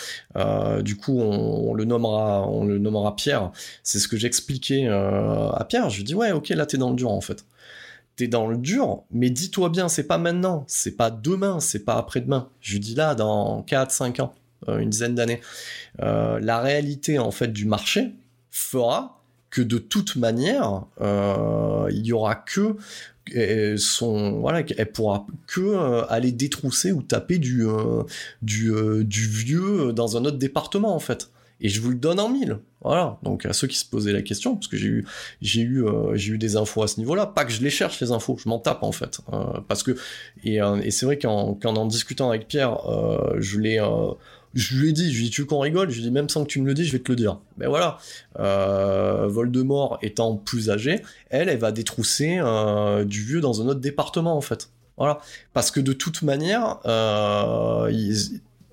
[0.81, 3.53] Du coup, on, le nommera, on le nommera Pierre.
[3.83, 5.91] C'est ce que j'expliquais à Pierre.
[5.91, 7.45] Je lui dis ouais, ok, là t'es dans le dur en fait
[8.17, 11.97] t'es dans le dur, mais dis-toi bien, c'est pas maintenant, c'est pas demain, c'est pas
[11.97, 12.49] après-demain.
[12.61, 14.35] Je dis là, dans 4, 5 ans,
[14.69, 15.41] euh, une dizaine d'années.
[16.01, 18.13] Euh, la réalité, en fait, du marché
[18.51, 22.77] fera que de toute manière, euh, il y aura que
[23.79, 27.67] son voilà elle pourra que aller détrousser ou taper du
[28.43, 32.59] du vieux dans un autre département en fait et je vous le donne en mille.
[32.83, 33.19] Voilà.
[33.23, 35.07] Donc à ceux qui se posaient la question, parce que j'ai eu
[35.41, 38.01] j'ai eu euh, j'ai eu des infos à ce niveau-là, pas que je les cherche
[38.01, 39.97] les infos, je m'en tape en fait, euh, parce que
[40.45, 42.79] et, euh, c'est vrai qu'en en discutant avec Pierre,
[43.39, 43.81] je l'ai
[44.55, 45.91] je lui ai dit, je lui ai dit, tu veux qu'on rigole?
[45.91, 47.17] Je lui ai dit, même sans que tu me le dises, je vais te le
[47.17, 47.41] dire.
[47.57, 47.99] Mais voilà,
[48.37, 52.41] Voldemort étant plus âgée, elle, elle va détrousser
[53.05, 54.69] du vieux dans un autre département, en fait.
[54.97, 55.21] Voilà.
[55.53, 57.91] Parce que de toute manière, euh,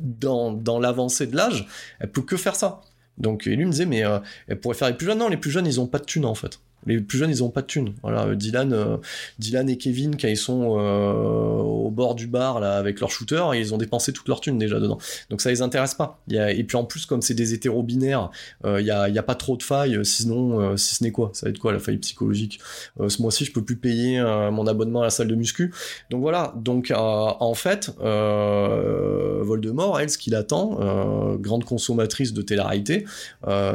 [0.01, 1.67] dans, dans l'avancée de l'âge,
[1.99, 2.81] elle peut que faire ça.
[3.17, 5.19] Donc lui me disait, mais euh, elle pourrait faire les plus jeunes.
[5.19, 6.59] Non, les plus jeunes, ils ont pas de thunes, en fait.
[6.87, 7.93] Les plus jeunes, ils ont pas de thunes.
[8.01, 8.97] Voilà, Dylan, euh,
[9.37, 13.43] Dylan et Kevin, quand ils sont euh, au bord du bar là avec leur shooter,
[13.53, 14.97] ils ont dépensé toute leur thune déjà dedans.
[15.29, 16.19] Donc ça les intéresse pas.
[16.29, 18.31] Et puis en plus, comme c'est des hétéros binaires,
[18.65, 19.99] euh, il y a, y a pas trop de failles.
[20.03, 22.59] Sinon, si ce n'est quoi, ça va être quoi la faille psychologique?
[23.07, 25.73] Ce mois-ci, je peux plus payer mon abonnement à la salle de muscu.
[26.09, 26.53] Donc voilà.
[26.57, 33.05] Donc en fait, Voldemort, elle, ce qu'il attend, grande consommatrice de télé-réalité,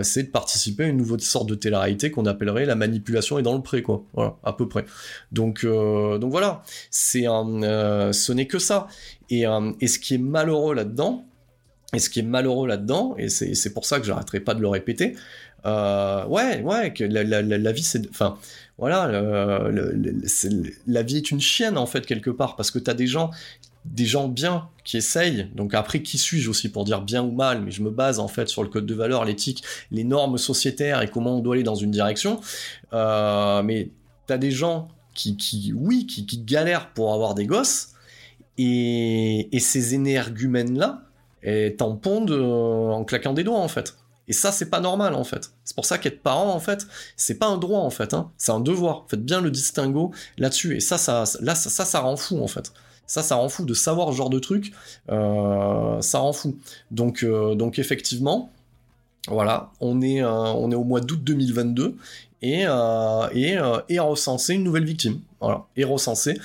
[0.02, 3.42] c'est de participer à une nouvelle sorte de télé-réalité qu'on appellerait la manipulation manipulation est
[3.42, 4.04] dans le pré, quoi.
[4.14, 4.84] Voilà, à peu près.
[5.32, 8.88] Donc, euh, donc voilà, c'est un, euh, ce n'est que ça.
[9.30, 11.24] Et, euh, et ce qui est malheureux là-dedans,
[11.92, 14.68] et ce qui est malheureux là-dedans, et c'est pour ça que j'arrêterai pas de le
[14.68, 15.14] répéter,
[15.64, 18.38] ouais, ouais, que la, la, la, vie c'est, enfin,
[18.78, 19.08] voilà,
[19.70, 20.20] le,
[20.86, 23.30] la vie est une chienne en fait quelque part parce que t'as des gens
[23.92, 25.50] des gens bien qui essayent.
[25.54, 28.28] Donc après, qui suis-je aussi pour dire bien ou mal Mais je me base en
[28.28, 31.62] fait sur le code de valeur, l'éthique, les normes sociétaires et comment on doit aller
[31.62, 32.40] dans une direction.
[32.92, 33.90] Euh, mais
[34.26, 37.90] t'as des gens qui, qui oui, qui, galèrent pour avoir des gosses
[38.58, 41.02] et, et ces énergumènes-là
[41.78, 43.96] t'en pondent euh, en claquant des doigts en fait.
[44.28, 45.52] Et ça, c'est pas normal en fait.
[45.64, 48.30] C'est pour ça qu'être parent en fait, c'est pas un droit en fait, hein.
[48.36, 49.04] c'est un devoir.
[49.08, 50.76] Faites bien le distinguo là-dessus.
[50.76, 52.72] Et ça, ça, là, ça, ça, ça rend fou en fait.
[53.06, 54.72] Ça, ça rend fou de savoir ce genre de truc.
[55.10, 56.58] Euh, ça rend fou.
[56.90, 58.50] Donc, euh, donc effectivement,
[59.28, 61.96] voilà, on est, euh, on est au mois d'août 2022
[62.42, 62.64] et,
[63.32, 65.20] et, et recenser une nouvelle victime.
[65.40, 66.38] Voilà, et recenser.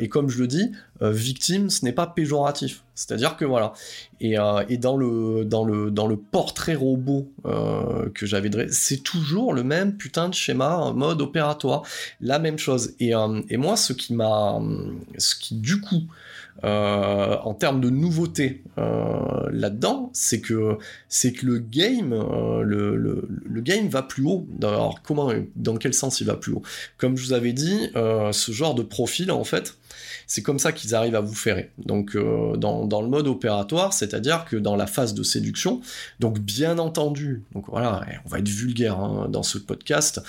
[0.00, 2.82] et comme je le dis, victime, ce n'est pas péjoratif.
[2.98, 3.74] C'est-à-dire que voilà.
[4.20, 8.72] Et, euh, et, dans, le, dans, le, dans le portrait robot euh, que j'avais dressé,
[8.72, 11.82] c'est toujours le même putain de schéma mode opératoire.
[12.20, 12.96] La même chose.
[13.00, 14.60] Euh, et moi, ce qui m'a.
[15.16, 16.02] Ce qui, du coup,
[16.64, 22.96] euh, en termes de nouveauté euh, là-dedans, c'est que c'est que le game, euh, le,
[22.96, 24.46] le, game va plus haut.
[24.62, 26.62] Alors comment, dans quel sens il va plus haut?
[26.96, 29.76] Comme je vous avais dit, ce genre de profil en fait,
[30.28, 31.70] c'est comme ça qu'ils arrivent à vous ferrer.
[31.78, 35.80] Donc euh, dans, dans, le mode opératoire, c'est-à-dire que dans la phase de séduction,
[36.20, 40.20] donc bien entendu, donc voilà, on va être vulgaire hein, dans ce podcast,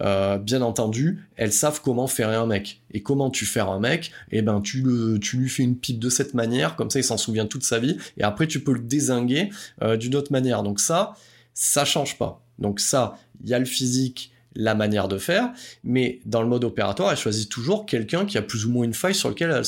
[0.00, 2.80] euh, bien entendu, elles savent comment faire un mec.
[2.92, 4.12] Et comment tu fais un mec?
[4.30, 7.04] Eh ben tu le, tu lui fais une pipe de cette manière, comme ça il
[7.04, 9.50] s'en souvient toute sa vie, et après tu peux le désinguer
[9.82, 10.62] euh, d'une autre manière.
[10.62, 11.14] Donc ça,
[11.54, 12.42] ça change pas.
[12.58, 15.50] Donc ça, il y a le physique, la manière de faire,
[15.84, 18.94] mais dans le mode opératoire, elle choisit toujours quelqu'un qui a plus ou moins une
[18.94, 19.62] faille sur laquelle elle,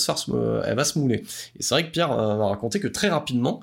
[0.67, 1.23] elle va se mouler.
[1.59, 3.61] Et c'est vrai que Pierre euh, m'a raconté que très rapidement,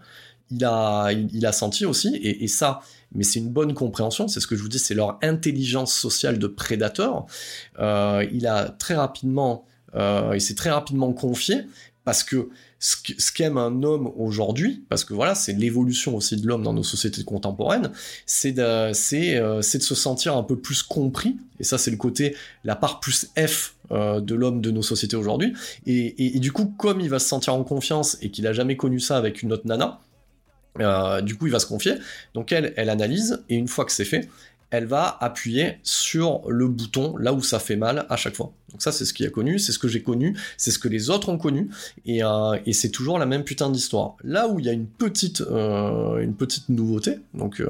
[0.49, 2.79] il a, il, a senti aussi, et, ça,
[3.13, 6.39] mais c'est une bonne compréhension, c'est ce que je vous dis, c'est leur intelligence sociale
[6.39, 7.25] de prédateur.
[7.79, 11.63] Euh, il a très rapidement, euh, il s'est très rapidement confié
[12.07, 12.47] parce que
[12.79, 16.81] ce qu'aime un homme aujourd'hui, parce que voilà, c'est l'évolution aussi de l'homme dans nos
[16.81, 17.91] sociétés contemporaines,
[18.25, 22.77] c'est de, euh, se sentir un peu plus compris, et ça c'est le côté, la
[22.77, 25.53] part plus F euh, de l'homme de nos sociétés aujourd'hui,
[25.85, 29.01] et, du coup, comme il va se sentir en confiance et qu'il a jamais connu
[29.01, 29.99] ça avec une autre nana,
[30.79, 31.95] euh, du coup, il va se confier.
[32.33, 34.29] Donc elle, elle analyse, et une fois que c'est fait,
[34.69, 38.51] elle va appuyer sur le bouton là où ça fait mal à chaque fois.
[38.71, 40.89] Donc ça, c'est ce qu'il a connu, c'est ce que j'ai connu, c'est ce que
[40.89, 41.69] les autres ont connu,
[42.05, 44.17] et, euh, c'est toujours la même putain d'histoire.
[44.25, 47.69] Là où il y a une petite, euh, une petite nouveauté, donc euh,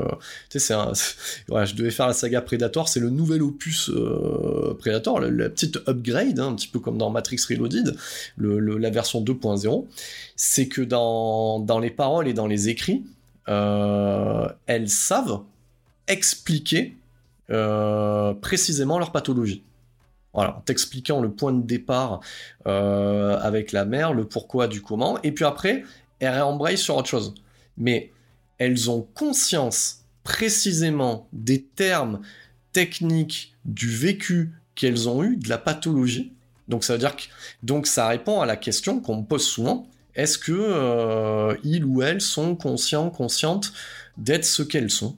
[0.49, 0.93] tu sais, c'est un,
[1.65, 3.91] je devais faire la saga Predator, c'est le nouvel opus
[4.79, 7.95] Predator, la, petite upgrade, hein, un petit peu comme dans Matrix Reloaded,
[8.39, 9.85] la version 2.0,
[10.35, 13.03] c'est que dans, dans les paroles et dans les écrits,
[13.45, 15.41] elles savent
[16.07, 16.97] expliquer
[17.49, 19.63] euh, précisément leur pathologie.
[20.33, 22.19] Voilà, en t'expliquant le point de départ
[22.67, 25.83] euh, avec la mère, le pourquoi du comment, et puis après,
[26.19, 27.33] elles réembrayent sur autre chose.
[27.77, 28.11] Mais
[28.57, 32.21] elles ont conscience précisément des termes
[32.71, 36.33] techniques du vécu qu'elles ont eu, de la pathologie.
[36.67, 37.23] Donc ça veut dire que
[37.63, 42.01] donc ça répond à la question qu'on me pose souvent est-ce que euh, ils ou
[42.01, 43.71] elles sont conscients, conscientes
[44.17, 45.15] d'être ce qu'elles sont?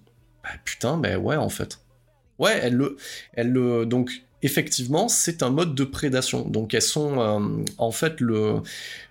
[0.50, 1.80] Bah, putain, mais ouais, en fait.
[2.40, 2.98] Ouais, elle le,
[3.34, 6.48] elle le, donc effectivement, c'est un mode de prédation.
[6.48, 8.62] Donc elles sont euh, en fait le,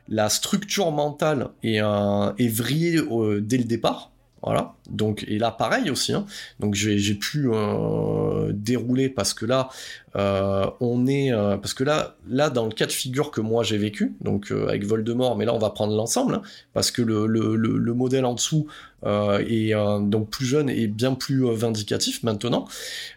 [0.09, 4.11] la structure mentale est, est vrillée euh, dès le départ.
[4.43, 4.75] Voilà.
[4.89, 6.13] Donc et là pareil aussi.
[6.13, 6.25] Hein.
[6.61, 9.69] Donc j'ai pu euh, dérouler parce que là
[10.17, 13.65] euh, on est euh, parce que là là dans le cas de figure que moi
[13.65, 17.27] j'ai vécu donc avec Voldemort, mais là on va prendre l'ensemble hein, parce que le,
[17.27, 18.69] le, le, modèle en dessous
[19.05, 22.67] est donc plus jeune et bien plus vindicatif maintenant.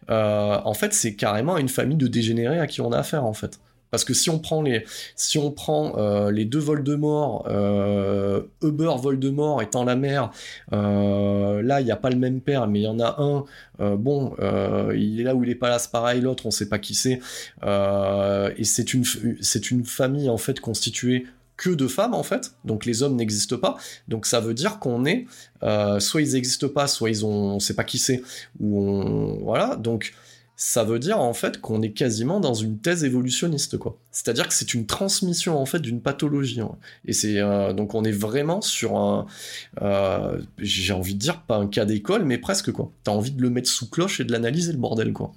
[0.10, 3.60] en fait c'est carrément une famille de dégénérés à qui on a affaire en fait.
[3.92, 8.94] Parce que si on prend les, si on prend euh, les deux Voldemort, euh, Uber
[8.98, 10.32] Voldemort étant la mère,
[10.72, 13.44] euh, là il n'y a pas le même père, mais il y en a un.
[13.82, 14.34] Euh, bon,
[14.96, 16.22] il est là où il est pas là, c'est pareil.
[16.22, 17.20] L'autre, on sait pas qui c'est.
[17.64, 19.04] et c'est une,
[19.42, 21.28] c'est une famille en fait constituée
[21.58, 23.78] que de femmes en fait, donc les hommes n'existent pas,
[24.08, 25.28] donc ça veut dire qu'on est,
[26.00, 28.24] soit ils n'existent pas, soit ils ont, on sait pas qui c'est,
[28.60, 29.04] ou
[29.44, 30.14] voilà, donc
[30.64, 33.98] ça veut dire en fait qu'on est quasiment dans une thèse évolutionniste quoi.
[34.12, 36.62] C'est-à-dire que c'est une transmission en fait d'une pathologie.
[36.62, 36.78] Hein.
[37.04, 39.26] Et c'est euh, donc on est vraiment sur un,
[39.82, 42.92] euh, j'ai envie de dire pas un cas d'école, mais presque quoi.
[43.04, 45.32] T'as envie de le mettre sous cloche et de l'analyser le bordel quoi.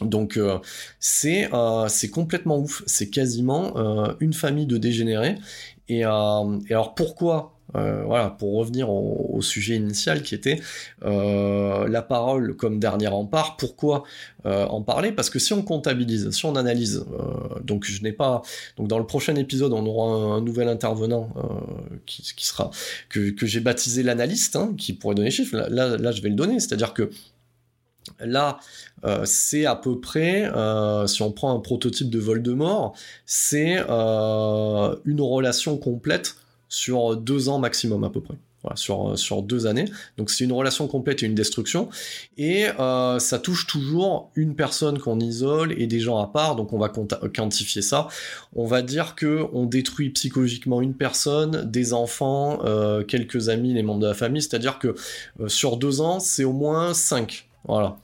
[0.00, 0.60] Donc euh,
[1.00, 1.50] c'est
[1.88, 2.84] c'est complètement ouf.
[2.86, 3.74] C'est quasiment
[4.20, 5.34] une famille de dégénérés.
[5.88, 10.60] Et, et alors pourquoi euh, voilà, pour revenir au, sujet initial qui était
[11.04, 13.56] euh, la parole comme dernier rempart.
[13.56, 14.04] Pourquoi
[14.46, 15.12] euh, en parler?
[15.12, 17.04] Parce que si on comptabilise, si on analyse,
[17.62, 18.42] donc je n'ai pas,
[18.76, 21.30] donc dans le prochain épisode, on aura un, nouvel intervenant
[22.06, 22.70] qui, sera
[23.08, 25.56] que, j'ai baptisé l'analyste, hein, qui pourrait donner chiffres.
[25.56, 27.10] Là, là, je vais le donner, c'est-à-dire que
[28.20, 28.60] Là,
[29.24, 30.48] c'est à peu près,
[31.06, 32.94] si on prend un prototype de Voldemort,
[33.26, 36.36] c'est une relation complète
[36.76, 38.34] sur deux ans maximum à peu près.
[38.62, 39.86] Voilà, sur, sur deux années.
[40.18, 41.88] Donc c'est une relation complète et une destruction.
[42.36, 46.56] Et euh, ça touche toujours une personne qu'on isole et des gens à part.
[46.56, 48.08] Donc on va quantifier ça.
[48.54, 53.82] On va dire que on détruit psychologiquement une personne, des enfants, euh, quelques amis, les
[53.82, 54.42] membres de la famille.
[54.42, 54.94] C'est-à-dire que
[55.40, 57.48] euh, sur deux ans, c'est au moins cinq.
[57.66, 57.96] Voilà.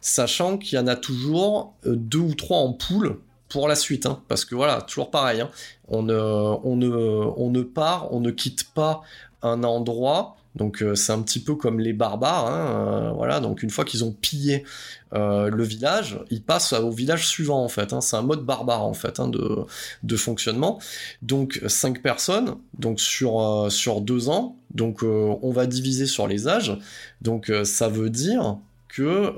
[0.00, 3.18] Sachant qu'il y en a toujours deux ou trois en poule
[3.52, 5.50] pour la suite, hein, parce que voilà, toujours pareil, hein,
[5.88, 6.76] on, ne, on,
[7.50, 9.02] ne, part, on ne quitte pas
[9.42, 10.36] un endroit.
[10.54, 13.40] Donc euh, c'est un petit peu comme les barbares, hein, euh, voilà.
[13.40, 14.64] Donc une fois qu'ils ont pillé
[15.14, 17.94] euh, le village, ils passent au village suivant en fait.
[18.00, 19.64] C'est un mode barbare en fait de,
[20.02, 20.78] de fonctionnement.
[21.22, 24.56] Donc cinq personnes, donc sur sur deux ans.
[24.74, 26.78] Donc on va diviser sur les âges.
[27.22, 29.32] Donc ça veut dire que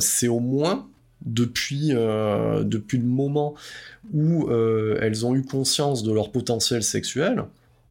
[0.00, 0.88] c'est au moins
[1.24, 3.54] depuis, depuis le moment
[4.12, 7.44] où elles ont eu conscience de leur potentiel sexuel,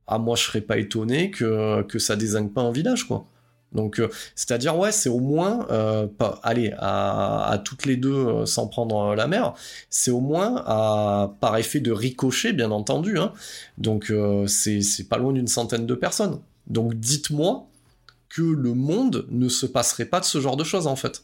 [0.07, 3.25] ah moi je serais pas étonné que, que ça désigne pas un village quoi.
[3.73, 8.45] Donc euh, c'est-à-dire ouais c'est au moins euh, pas allez à, toutes les deux euh,
[8.45, 9.53] sans prendre la mer,
[9.89, 13.31] c'est au moins à, par effet de ricochet bien entendu hein.
[13.77, 14.11] Donc
[14.47, 16.39] c'est pas loin d'une centaine de personnes.
[16.67, 17.67] Donc dites-moi
[18.29, 21.23] que le monde ne se passerait pas de ce genre de choses en fait.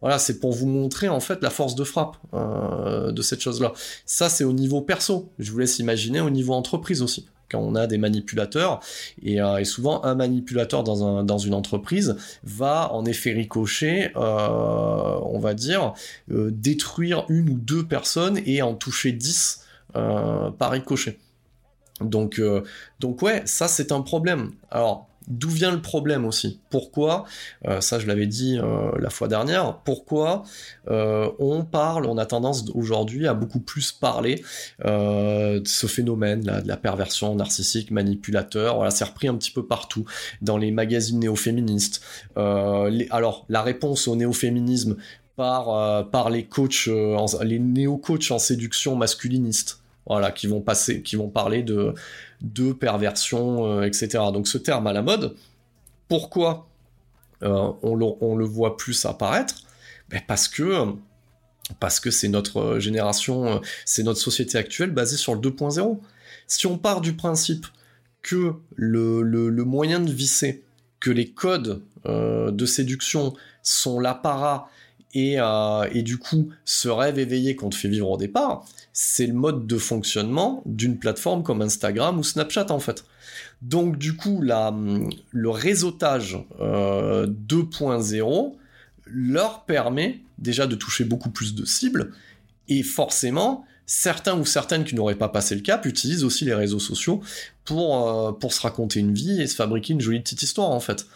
[0.00, 3.72] Voilà, c'est pour vous montrer en fait la force de frappe de cette chose-là.
[4.04, 5.30] Ça, c'est au niveau perso.
[5.38, 8.80] Je vous laisse imaginer au niveau entreprise aussi quand on a des manipulateurs.
[9.22, 15.54] Et, euh, souvent, un manipulateur dans, une entreprise va en effet ricocher, euh, on va
[15.54, 15.94] dire,
[16.30, 21.18] euh, détruire une ou deux personnes et en toucher dix par ricochet.
[22.02, 22.38] Donc,
[23.00, 24.50] donc ouais, ça c'est un problème.
[24.70, 26.60] Alors, D'où vient le problème aussi?
[26.70, 27.24] Pourquoi,
[27.66, 30.44] euh, ça je l'avais dit euh, la fois dernière, pourquoi
[30.88, 34.44] euh, on parle, on a tendance aujourd'hui à beaucoup plus parler
[34.84, 40.04] de ce phénomène de la perversion narcissique, manipulateur, voilà, c'est repris un petit peu partout,
[40.42, 42.02] dans les magazines néo-féministes.
[42.36, 44.96] alors, la réponse au néo-féminisme
[45.34, 46.88] par, par les coachs,
[47.42, 49.80] les néo-coachs en séduction masculiniste.
[50.08, 51.92] Voilà, qui vont passer, qui vont parler de,
[52.40, 54.08] de perversion, euh, etc.
[54.32, 55.34] Donc ce terme à la mode,
[56.08, 56.68] pourquoi
[57.42, 59.62] euh, on, le, voit plus apparaître?
[60.08, 60.94] Ben Parce que
[61.80, 65.98] parce que c'est notre génération, c'est notre société actuelle basée sur le 2.0.
[66.46, 67.66] Si on part du principe
[68.22, 70.64] que le, moyen de visser,
[71.00, 74.68] que les codes euh, de séduction sont l'apparat
[75.16, 75.38] et,
[75.92, 79.66] et, du coup ce rêve éveillé qu'on te fait vivre au départ, c'est le mode
[79.66, 83.04] de fonctionnement d'une plateforme comme Instagram ou Snapchat en fait.
[83.62, 88.56] Donc du coup, le réseautage 2.0 euh,
[89.06, 92.12] leur permet déjà de toucher beaucoup plus de cibles
[92.68, 96.80] et forcément, certains ou certaines qui n'auraient pas passé le cap utilisent aussi les réseaux
[96.80, 97.22] sociaux
[97.64, 100.80] pour, euh, pour se raconter une vie et se fabriquer une jolie petite histoire en
[100.80, 101.06] fait.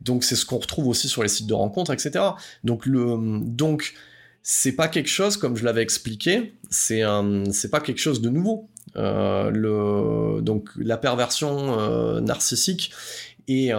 [0.00, 2.24] Donc c'est ce qu'on retrouve aussi sur les sites de rencontres, etc.
[2.64, 3.94] Donc le donc
[4.42, 7.02] c'est pas quelque chose, comme je l'avais expliqué, c'est
[7.52, 8.68] c'est pas quelque chose de nouveau.
[8.96, 12.90] Euh, le, donc la perversion euh, narcissique
[13.46, 13.72] et,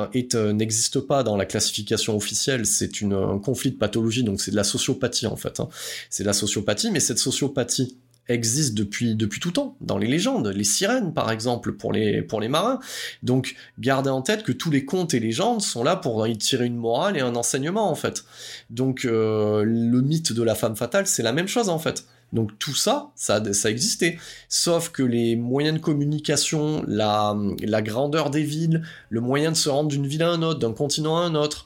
[0.53, 4.65] n'existe pas dans la classification officielle, c'est un conflit de pathologie, donc c'est de la
[4.65, 5.61] sociopathie en fait.
[5.61, 5.69] Hein.
[6.09, 10.47] C'est de la sociopathie, mais cette sociopathie existe depuis, depuis tout temps, dans les légendes,
[10.47, 12.79] les sirènes par exemple, pour les, pour les marins.
[13.23, 16.65] Donc gardez en tête que tous les contes et légendes sont là pour y tirer
[16.65, 18.23] une morale et un enseignement en fait.
[18.69, 22.05] Donc euh, le mythe de la femme fatale, c'est la même chose en fait.
[22.33, 24.17] Donc tout ça, ça, ça existait.
[24.47, 29.67] Sauf que les moyens de communication, la, la grandeur des villes, le moyen de se
[29.67, 31.65] rendre d'une ville à un autre, d'un continent à un autre,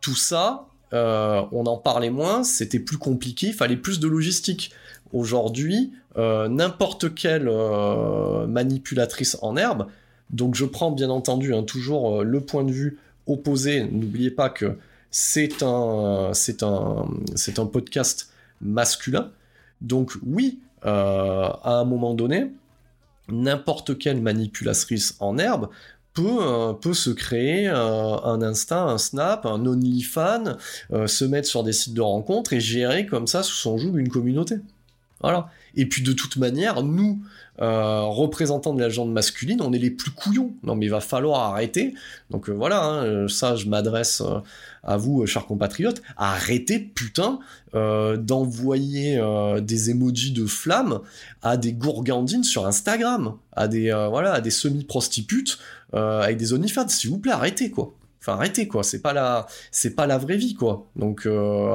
[0.00, 4.70] tout ça, euh, on en parlait moins, c'était plus compliqué, il fallait plus de logistique.
[5.14, 9.86] Aujourd'hui, euh, n'importe quelle euh, manipulatrice en herbe,
[10.30, 12.98] donc je prends bien entendu hein, toujours euh, le point de vue
[13.28, 14.76] opposé, n'oubliez pas que
[15.12, 16.32] c'est un,
[17.72, 19.30] podcast masculin,
[19.80, 22.50] donc oui, à un moment donné,
[23.28, 25.68] n'importe quelle manipulatrice en herbe
[26.12, 30.56] peut, peut se créer un Insta, un Snap, un OnlyFans,
[31.06, 34.08] se mettre sur des sites de rencontres et gérer comme ça sous son joug une
[34.08, 34.56] communauté.
[35.76, 37.20] Et puis de toute manière, nous,
[37.60, 40.54] euh, représentants de la jante masculine, on est les plus couillons.
[40.64, 41.94] Non mais il va falloir arrêter.
[42.30, 44.22] Donc euh, voilà, hein, euh, ça je m'adresse
[44.82, 47.38] à vous, chers compatriotes, arrêtez putain
[47.72, 49.20] d'envoyer
[49.60, 51.00] des emojis de flammes
[51.42, 53.92] à des gourgandines sur Instagram, à des
[54.42, 55.58] des semi-prostitutes
[55.92, 56.88] avec des onlyfans.
[56.88, 57.94] S'il vous plaît, arrêtez quoi.
[58.20, 60.86] Enfin arrêtez quoi, c'est pas la c'est pas la vraie vie quoi.
[60.96, 61.30] Donc à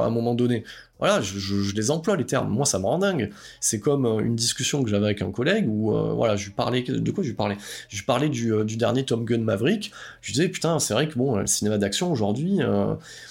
[0.06, 0.64] un moment donné,
[1.00, 2.50] voilà, je, les emploie les termes.
[2.50, 3.32] Moi, ça me rend dingue.
[3.62, 6.52] C'est comme euh, une discussion que j'avais avec un collègue où, euh, voilà, je lui
[6.52, 7.58] parlais de quoi je lui parlais?
[7.88, 9.92] Je lui parlais du, euh, dernier Tom Gun Maverick.
[10.22, 12.60] Je lui disais putain, c'est vrai que bon, le cinéma d'action aujourd'hui,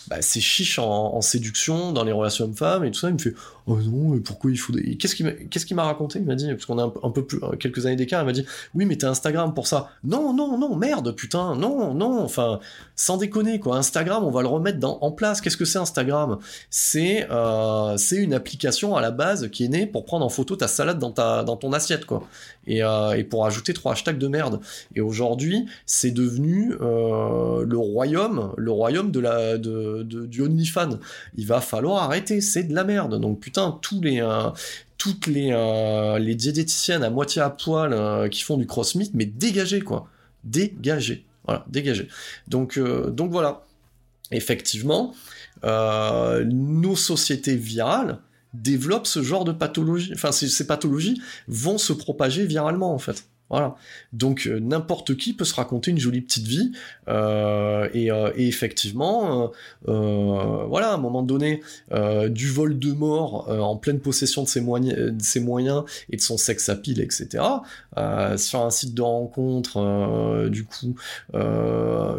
[0.08, 3.08] bah, c'est chiche en, séduction, dans les relations hommes-femmes et tout ça.
[3.08, 3.34] Il me fait
[3.66, 5.14] oh non, mais pourquoi il faut qu'il qu'est-ce
[5.66, 6.18] qu'il m'a raconté?
[6.18, 8.22] Il m'a dit parce qu'on a un, peu plus quelques années d'écart.
[8.22, 9.90] Il m'a dit oui, mais t'as Instagram pour ça.
[10.04, 12.22] Non, non, non, merde, putain, non, non.
[12.22, 12.60] Enfin,
[12.96, 13.76] sans déconner quoi.
[13.76, 15.40] Instagram, on va le remettre en place.
[15.40, 16.38] Qu'est-ce que c'est Instagram?
[16.70, 17.26] C'est
[17.96, 20.98] c'est une application à la base qui est née pour prendre en photo ta salade
[20.98, 22.26] dans, ton assiette, quoi.
[22.66, 24.60] Et, euh, et pour ajouter trois hashtags de merde.
[24.94, 30.98] Et aujourd'hui, c'est devenu euh, le royaume, de la, du OnlyFans.
[31.36, 33.20] Il va falloir arrêter, c'est de la merde.
[33.20, 34.50] Donc putain, tous les, euh,
[34.98, 39.24] toutes les, euh, les diététiciennes à moitié à poil euh, qui font du crossfit, mais
[39.24, 40.08] dégagez, quoi.
[40.44, 41.24] Dégagez.
[41.44, 42.08] Voilà, dégagez.
[42.52, 43.64] Euh, donc voilà.
[44.30, 45.14] Effectivement,
[45.64, 48.18] euh, nos sociétés virales
[48.54, 50.12] développent ce genre de pathologie.
[50.14, 53.28] Enfin, ces, pathologies vont se propager viralement, en fait.
[53.50, 53.76] Voilà.
[54.12, 56.72] Donc euh, n'importe qui peut se raconter une jolie petite vie
[57.08, 59.48] euh, et, euh, et effectivement, euh,
[59.88, 61.62] euh, voilà, à un moment donné,
[62.28, 66.20] du vol de mort en pleine possession de ses, moyens, de ses moyens et de
[66.20, 67.42] son sex appeal, etc.
[67.96, 70.94] euh, sur un site de rencontre, du coup,
[71.32, 72.18] un,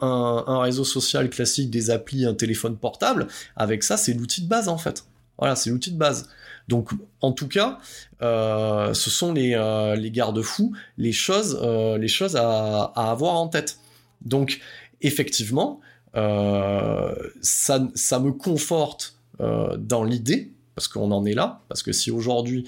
[0.00, 4.48] un- un réseau social classique, des applis, un téléphone portable, avec ça, c'est l'outil de
[4.48, 5.04] base en fait.
[5.38, 6.28] Voilà, c'est l'outil de base.
[6.68, 7.78] Donc, en tout cas,
[8.22, 11.98] euh, ce sont les, euh, les garde-fous, les choses, euh,
[12.34, 13.78] à, avoir en tête.
[14.22, 14.60] Donc,
[15.00, 15.80] effectivement,
[16.14, 17.78] ça,
[18.18, 22.66] me conforte dans l'idée, parce qu'on en est là, parce que si aujourd'hui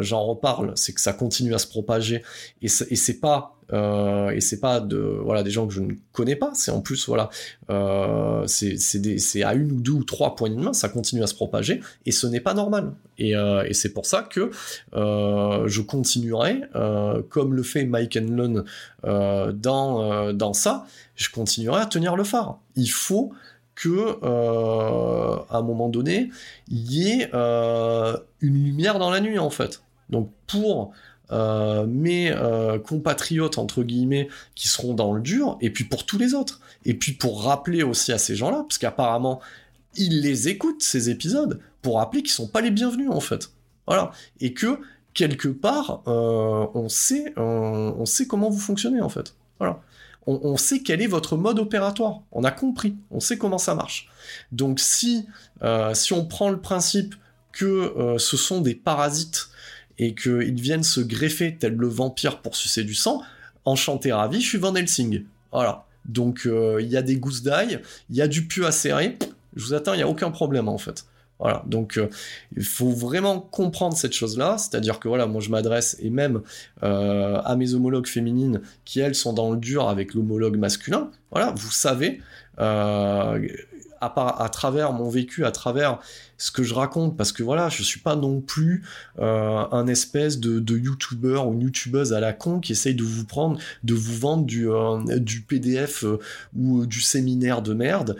[0.00, 2.22] j'en reparle, c'est que ça continue à se propager,
[2.60, 5.92] et et c'est pas euh, et c'est pas de voilà des gens que je ne
[6.12, 7.30] connais pas, c'est en plus voilà
[7.70, 11.34] euh, c'est à une ou deux ou trois poignées de main, ça continue à se
[11.34, 12.92] propager, et ce n'est pas normal.
[13.18, 14.50] Et, euh, c'est pour ça que
[14.94, 18.64] euh, je continuerai, euh, comme le fait Mike Enlon
[19.02, 20.86] dans, dans ça,
[21.16, 22.58] je continuerai à tenir le phare.
[22.76, 23.32] Il faut
[23.74, 26.30] que, à un moment donné,
[26.68, 29.82] il y ait une lumière dans la nuit, en fait.
[30.10, 30.92] Donc, pour
[31.32, 36.18] euh, mes euh, compatriotes, entre guillemets, qui seront dans le dur, et puis pour tous
[36.18, 36.60] les autres.
[36.84, 39.40] Et puis pour rappeler aussi à ces gens-là, parce qu'apparemment,
[39.96, 43.50] ils les écoutent, ces épisodes, pour rappeler qu'ils sont pas les bienvenus, en fait.
[43.86, 44.12] Voilà.
[44.40, 44.80] Et que,
[45.14, 49.34] quelque part, euh, on, sait, on sait comment vous fonctionnez, en fait.
[49.58, 49.80] Voilà.
[50.26, 52.20] On, on sait quel est votre mode opératoire.
[52.32, 52.96] On a compris.
[53.10, 54.10] On sait comment ça marche.
[54.52, 55.26] Donc, si,
[55.94, 57.14] si on prend le principe
[57.52, 59.48] que ce sont des parasites
[59.98, 63.22] et qu'ils viennent se greffer tel le vampire pour sucer du sang,
[63.64, 65.24] enchanté ravi, je suis Van Helsing.
[65.52, 65.86] Voilà.
[66.04, 67.80] Donc, euh, il y a des gousses d'ail,
[68.10, 69.18] il y a du pu à serrer.
[69.56, 71.06] Je vous attends, il n'y a aucun problème, en fait.
[71.40, 72.08] Voilà, donc euh,
[72.56, 76.42] il faut vraiment comprendre cette chose-là, c'est-à-dire que voilà, moi je m'adresse et même
[76.84, 81.10] euh, à mes homologues féminines qui elles sont dans le dur avec l'homologue masculin.
[81.32, 82.20] Voilà, vous savez,
[84.04, 85.98] à, travers mon vécu, à travers
[86.36, 88.84] ce que je raconte, parce que voilà, je suis pas non plus
[89.18, 93.58] euh, un espèce de, youtubeur ou youtubeuse à la con qui essaye de vous prendre,
[93.84, 94.98] de vous vendre du, euh,
[95.46, 96.18] PDF euh,
[96.56, 98.16] ou du séminaire de merde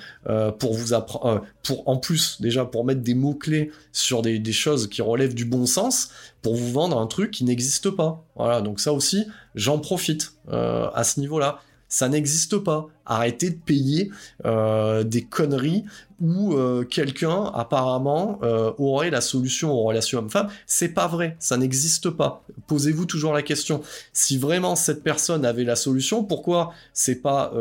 [0.59, 4.53] pour vous apprendre, pour en plus déjà pour mettre des mots clés sur des, des
[4.53, 6.11] choses qui relèvent du bon sens,
[6.43, 8.25] pour vous vendre un truc qui n'existe pas.
[8.37, 11.61] Voilà, donc ça aussi, j'en profite à ce niveau-là.
[11.89, 12.89] Ça n'existe pas.
[13.07, 14.11] Arrêtez de payer
[14.47, 15.85] euh, des conneries
[16.21, 20.49] où euh, quelqu'un apparemment euh, aurait la solution aux relations hommes-femmes.
[20.67, 22.43] C'est pas vrai, ça n'existe pas.
[22.67, 23.83] Posez-vous toujours la question.
[24.15, 27.53] Si vraiment cette personne avait la solution, pourquoi c'est pas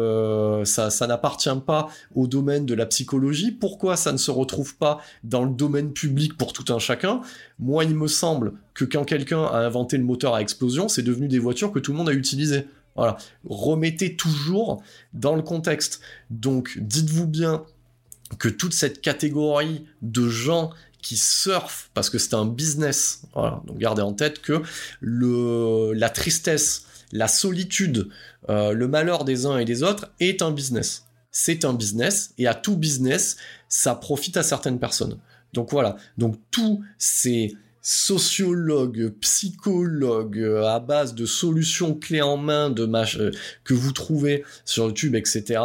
[0.64, 3.52] ça n'appartient pas au domaine de la psychologie?
[3.52, 7.22] Pourquoi ça ne se retrouve pas dans le domaine public pour tout un chacun?
[7.60, 11.28] Moi, il me semble que quand quelqu'un a inventé le moteur à explosion, c'est devenu
[11.28, 12.66] des voitures que tout le monde a utilisées.
[12.96, 13.18] Voilà.
[13.46, 14.84] Remettez toujours
[15.14, 16.02] dans le contexte.
[16.30, 17.66] Donc, dites-vous bien
[18.40, 20.72] que toute cette catégorie de gens
[21.02, 23.24] qui surfent parce que c'est un business.
[23.34, 23.62] Voilà.
[23.66, 24.62] Donc, gardez en tête que
[25.02, 28.10] la tristesse, la solitude,
[28.50, 31.06] euh, le malheur des uns et des autres est un business.
[31.32, 33.38] C'est un business et à tout business,
[33.70, 35.18] ça profite à certaines personnes.
[35.54, 35.98] Donc voilà.
[36.18, 43.32] Donc tous ces sociologues, psychologues euh, à base de solutions clés en main de euh,
[43.66, 45.62] que vous trouvez sur YouTube, etc.,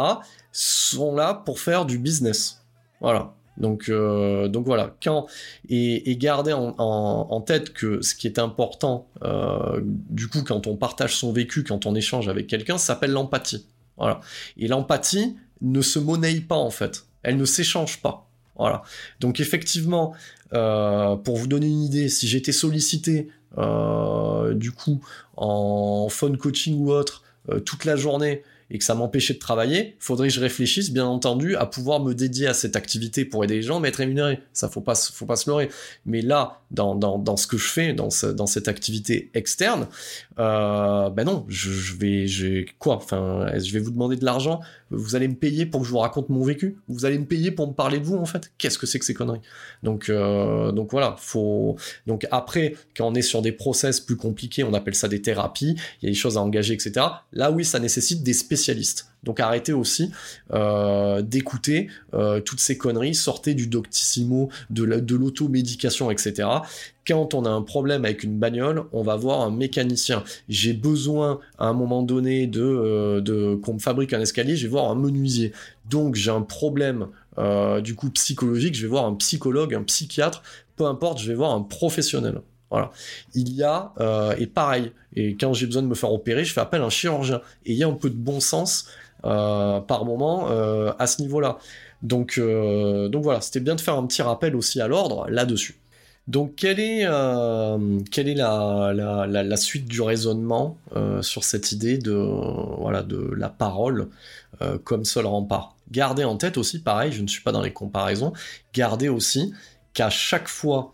[0.51, 2.65] sont là pour faire du business.
[2.99, 3.33] Voilà.
[3.55, 4.95] Donc, euh, donc voilà.
[5.01, 5.27] Quand
[5.69, 9.07] et, gardez en, tête que ce qui est important,
[10.09, 13.65] du coup, quand on partage son vécu, quand on échange avec quelqu'un, s'appelle l'empathie.
[13.97, 14.21] Voilà.
[14.57, 17.05] Et l'empathie ne se monnaie pas en fait.
[17.21, 18.28] Elle ne s'échange pas.
[18.59, 18.83] Voilà.
[19.21, 20.13] Donc effectivement,
[20.53, 25.01] euh, pour vous donner une idée, si j'étais sollicité euh, du coup
[25.35, 29.95] en phone coaching ou autre euh, toute la journée et que ça m'empêchait de travailler,
[29.99, 33.55] faudrait que je réfléchisse, bien entendu, à pouvoir me dédier à cette activité pour aider
[33.55, 34.39] les gens, mais être rémunéré.
[34.53, 35.69] Ça, faut pas, faut pas se leurrer.
[36.05, 39.87] Mais là, dans, dans, dans ce que je fais, dans, dans cette activité externe,
[40.37, 42.95] euh, ben non, je, vais, j'ai quoi?
[42.95, 44.61] Enfin, je vais vous demander de l'argent.
[44.91, 46.77] Vous allez me payer pour que je vous raconte mon vécu?
[46.87, 48.51] Vous allez me payer pour me parler de vous, en fait?
[48.57, 49.41] Qu'est-ce que c'est que ces conneries?
[49.83, 51.15] Donc, euh, donc voilà.
[51.19, 51.75] Faut.
[52.07, 55.75] Donc après, quand on est sur des process plus compliqués, on appelle ça des thérapies.
[56.01, 57.05] Il y a des choses à engager, etc.
[57.33, 58.33] Là, oui, ça nécessite des
[59.23, 60.11] Donc arrêtez aussi
[60.53, 64.83] euh, d'écouter euh, toutes ces conneries, sortez du doctissimo, de
[65.15, 66.47] l'automédication, etc.
[67.05, 70.23] Quand on a un problème avec une bagnole, on va voir un mécanicien.
[70.47, 74.71] J'ai besoin à un moment donné de, euh, qu'on me fabrique un escalier, je vais
[74.71, 75.51] voir un menuisier.
[75.89, 77.07] Donc j'ai un problème
[77.81, 80.43] du coup psychologique, je vais voir un psychologue, un psychiatre,
[80.75, 82.41] peu importe, je vais voir un professionnel.
[82.69, 82.91] Voilà.
[83.33, 83.93] Il y a,
[84.37, 86.89] et pareil, et quand j'ai besoin de me faire opérer, je fais appel à un
[86.89, 87.41] chirurgien.
[87.65, 88.85] Et il y a un peu de bon sens
[89.25, 91.57] euh, par moment euh, à ce niveau-là.
[92.01, 95.75] Donc, euh, donc voilà, c'était bien de faire un petit rappel aussi à l'ordre là-dessus.
[96.27, 97.77] Donc quelle est, la,
[99.57, 100.77] suite du raisonnement
[101.21, 102.13] sur cette idée de,
[102.77, 104.09] voilà, de la parole
[104.83, 105.75] comme seul rempart?
[105.89, 108.31] Gardez en tête aussi, pareil, je ne suis pas dans les comparaisons,
[108.75, 109.51] gardez aussi
[109.95, 110.93] qu'à chaque fois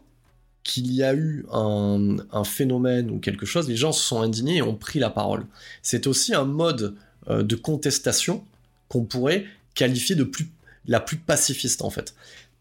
[0.66, 4.61] qu'il y a eu un, phénomène ou quelque chose, les gens se sont indignés et
[4.61, 5.45] ont pris la parole.
[5.84, 6.95] C'est aussi un mode
[7.30, 8.43] euh, de contestation
[8.89, 9.45] qu'on pourrait
[9.76, 10.49] qualifier de plus,
[10.88, 12.16] la plus pacifiste en fait.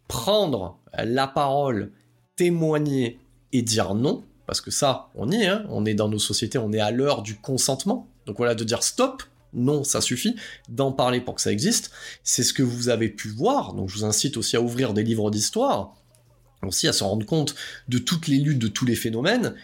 [0.06, 1.90] Prendre la parole,
[2.36, 3.18] témoigner
[3.52, 5.64] et dire non, parce que ça, on y est, hein.
[5.70, 8.06] on est dans nos sociétés, on est à l'heure du consentement.
[8.26, 9.22] Donc voilà, de dire stop,
[9.54, 10.36] non, ça suffit,
[10.68, 11.90] d'en parler pour que ça existe.
[12.22, 15.04] C'est ce que vous avez pu voir, donc je vous incite aussi à ouvrir des
[15.04, 15.94] livres d'histoire,
[16.66, 17.54] aussi à se rendre compte
[17.88, 19.54] de toutes les luttes, de tous les phénomènes.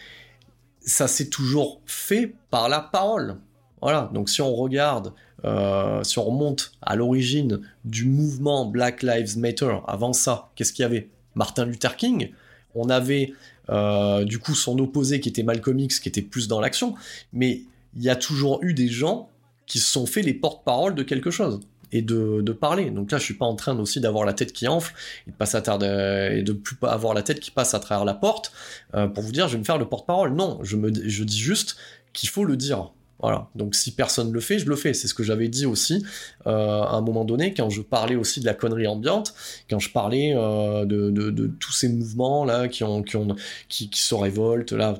[0.81, 3.37] Ça s'est toujours fait par la parole.
[3.81, 9.37] Voilà, donc si on regarde, euh, si on remonte à l'origine du mouvement Black Lives
[9.37, 11.09] Matter, avant ça, qu'est-ce qu'il y avait?
[11.33, 12.31] Martin Luther King,
[12.75, 13.33] on avait
[13.69, 16.93] euh, du coup son opposé qui était Malcolm X, qui était plus dans l'action,
[17.33, 17.61] mais
[17.95, 19.29] il y a toujours eu des gens
[19.65, 21.61] qui se sont fait les porte-parole de quelque chose
[21.91, 22.91] et de, parler.
[22.91, 24.93] Donc là, je suis pas en train aussi d'avoir la tête qui enfle
[25.27, 28.13] et de passer de, et de plus avoir la tête qui passe à travers la
[28.13, 28.51] porte
[28.93, 30.33] euh, pour vous dire je vais me faire le porte-parole.
[30.33, 31.77] Non, je me je dis juste
[32.13, 32.91] qu'il faut le dire.
[33.21, 33.49] Voilà.
[33.55, 34.93] Donc si personne le fait, je le fais.
[34.93, 36.03] C'est ce que j'avais dit aussi
[36.47, 39.33] euh, à un moment donné quand je parlais aussi de la connerie ambiante,
[39.69, 43.35] quand je parlais euh, de, tous ces mouvements là qui ont qui ont
[43.69, 44.93] qui, se révoltent là.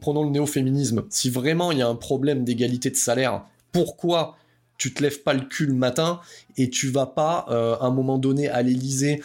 [0.00, 1.04] Prenons le néo-féminisme.
[1.10, 4.36] Si vraiment il y a un problème d'égalité de salaire, pourquoi
[4.80, 6.20] tu te lèves pas le cul le matin
[6.56, 9.22] et tu vas pas euh, à un moment donné à l'Elysée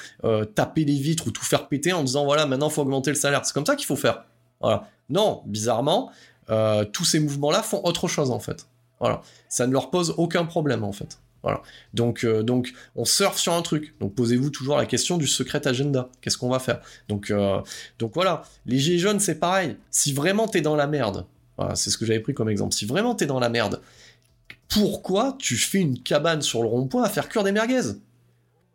[0.54, 3.46] taper les vitres ou tout faire péter en disant voilà maintenant faut augmenter le salaire.
[3.46, 4.26] C'est comme ça qu'il faut faire.
[4.62, 4.88] Voilà.
[5.10, 6.12] Non, bizarrement,
[6.50, 8.68] euh, tous ces mouvements-là font autre chose en fait.
[9.00, 11.20] Voilà, ça ne leur pose aucun problème en fait.
[11.44, 11.62] Voilà.
[11.94, 12.44] Donc, euh,
[12.96, 13.94] on surfe sur un truc.
[14.00, 16.10] Donc, posez-vous toujours la question du secret agenda.
[16.20, 16.82] Qu'est-ce qu'on va faire?
[17.08, 17.62] Donc, euh,
[18.00, 18.46] donc voilà.
[18.66, 19.78] Les gilets jaunes, c'est pareil.
[19.92, 21.28] Si vraiment t'es dans la merde,
[21.76, 22.74] c'est ce que j'avais pris comme exemple.
[22.74, 23.80] Si vraiment t'es dans la merde,
[24.70, 27.94] pourquoi tu fais une cabane sur le rond-point à faire cuire des merguez?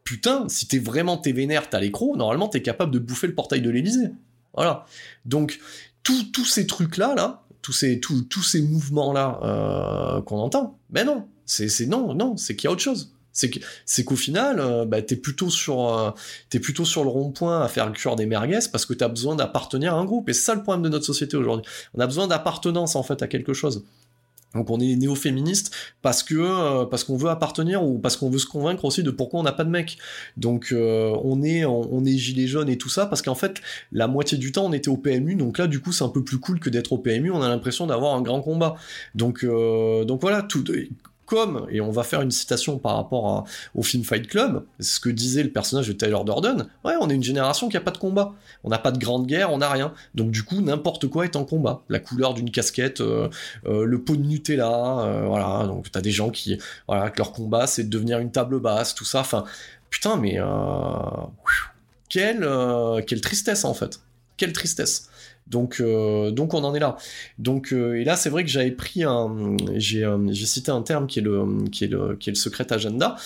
[0.04, 3.60] Putain, si t'es vraiment t'es vénère, t'as l'écro, normalement t'es capable de bouffer le portail
[3.60, 4.10] de l'Elysée.
[4.54, 4.86] Voilà.
[5.24, 5.60] Donc,
[6.02, 8.00] tous ces trucs-là, là, tous ces,
[8.42, 10.78] ces mouvements-là euh, qu'on entend.
[10.90, 13.12] Mais non, c'est non, non, c'est qu'il y a autre chose.
[13.32, 16.10] C'est qu'au final, euh, bah, t'es plutôt sur, euh,
[16.50, 19.94] plutôt sur le rond-point à faire le cure des merguez parce que t'as besoin d'appartenir
[19.94, 20.28] à un groupe.
[20.28, 21.64] Et c'est ça le problème de notre société aujourd'hui.
[21.94, 23.84] On a besoin d'appartenance en fait à quelque chose.
[24.54, 25.72] Donc on est néo-féministe
[26.02, 29.10] parce que euh, parce qu'on veut appartenir ou parce qu'on veut se convaincre aussi de
[29.10, 29.98] pourquoi on n'a pas de mec.
[30.36, 33.60] Donc euh, on est on, est gilet jaune et tout ça parce qu'en fait
[33.92, 36.24] la moitié du temps on était au PMU donc là du coup c'est un peu
[36.24, 38.74] plus cool que d'être au PMU on a l'impression d'avoir un grand combat.
[39.14, 40.64] Donc euh, donc voilà tout
[41.70, 45.42] et on va faire une citation par rapport au film Fight Club, ce que disait
[45.42, 48.34] le personnage de Tyler Durden, ouais, on est une génération qui a pas de combat.
[48.64, 49.94] On n'a pas de grande guerre, on n'a rien.
[50.14, 51.82] Donc du coup, n'importe quoi est en combat.
[51.88, 53.28] La couleur d'une casquette, euh,
[53.66, 55.66] euh, le pot de Nutella, euh, voilà.
[55.66, 58.94] Donc t'as des gens qui, voilà, que leur combat c'est de devenir une table basse,
[58.94, 59.20] tout ça.
[59.20, 59.44] Enfin,
[59.88, 60.38] putain, mais
[62.08, 62.48] quelle,
[63.06, 64.00] quelle tristesse en fait.
[64.36, 65.08] Quelle tristesse.
[65.50, 66.96] Donc, euh, donc on en est là.
[67.38, 70.82] Donc, euh, et là, c'est vrai que j'avais pris un, j'ai, euh, j'ai cité un
[70.82, 73.16] terme qui est le, qui est le, qui est le secret agenda.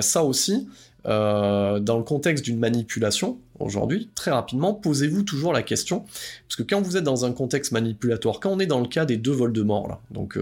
[0.00, 0.68] ça aussi,
[1.04, 6.00] dans le contexte d'une manipulation, aujourd'hui, très rapidement, posez-vous toujours la question,
[6.48, 9.04] parce que quand vous êtes dans un contexte manipulatoire, quand on est dans le cas
[9.04, 10.36] des deux vols de mort, là, donc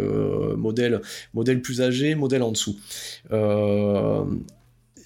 [0.56, 1.00] modèle,
[1.34, 2.76] modèle plus âgé, modèle en dessous,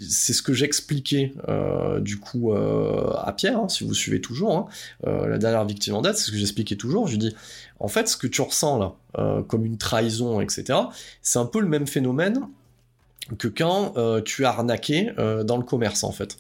[0.01, 4.57] c'est ce que j'expliquais euh, du coup euh, à Pierre, hein, si vous suivez toujours,
[4.57, 4.66] hein,
[5.07, 7.07] euh, la dernière victime en date, c'est ce que j'expliquais toujours.
[7.07, 7.34] Je lui dis,
[7.80, 10.78] en fait, ce que tu ressens là, comme une trahison, etc.,
[11.22, 12.40] c'est un peu le même phénomène
[13.39, 16.37] que quand euh, tu as arnaqué euh, dans le commerce en fait.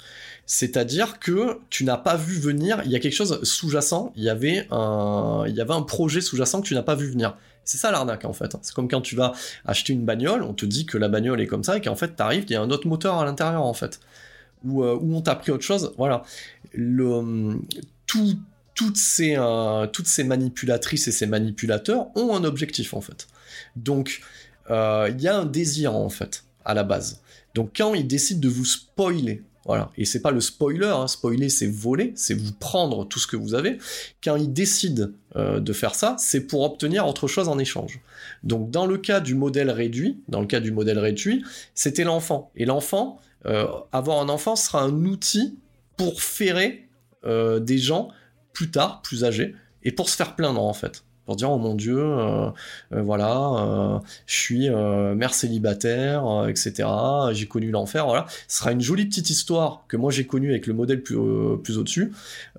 [0.46, 4.30] C'est-à-dire que tu n'as pas vu venir, il y a quelque chose sous-jacent, il y
[4.30, 7.36] avait un, il y avait un projet sous-jacent que tu n'as pas vu venir.
[7.64, 8.56] C'est ça l'arnaque en fait.
[8.62, 9.32] C'est comme quand tu vas
[9.64, 12.14] acheter une bagnole, on te dit que la bagnole est comme ça et qu'en fait
[12.14, 13.98] t'arrives, il y a un autre moteur à l'intérieur en fait.
[14.64, 15.92] Ou euh, on t'a pris autre chose.
[15.98, 16.22] Voilà.
[18.06, 23.26] Toutes ces manipulatrices et ces manipulateurs ont un objectif en fait.
[23.74, 24.20] Donc
[24.68, 27.22] il y a un désir en fait la base.
[27.54, 31.48] Donc quand ils décident de vous spoiler, voilà, et c'est pas le spoiler, hein, spoiler
[31.48, 33.78] c'est voler, c'est vous prendre tout ce que vous avez.
[34.22, 38.00] Quand ils décident euh, de faire ça, c'est pour obtenir autre chose en échange.
[38.44, 41.44] Donc dans le cas du modèle réduit, dans le cas du modèle réduit,
[41.74, 42.52] c'était l'enfant.
[42.54, 45.58] Et l'enfant, euh, avoir un enfant sera un outil
[45.96, 46.88] pour ferrer
[47.24, 48.10] euh, des gens
[48.52, 51.74] plus tard, plus âgés, et pour se faire plaindre en fait pour dire oh mon
[51.74, 52.48] dieu euh,
[52.92, 56.88] euh, voilà euh, je suis mère célibataire etc
[57.32, 58.26] j'ai connu l'enfer voilà.
[58.48, 61.18] Ce sera une jolie petite histoire que moi j'ai connue avec le modèle plus,
[61.62, 62.12] plus au dessus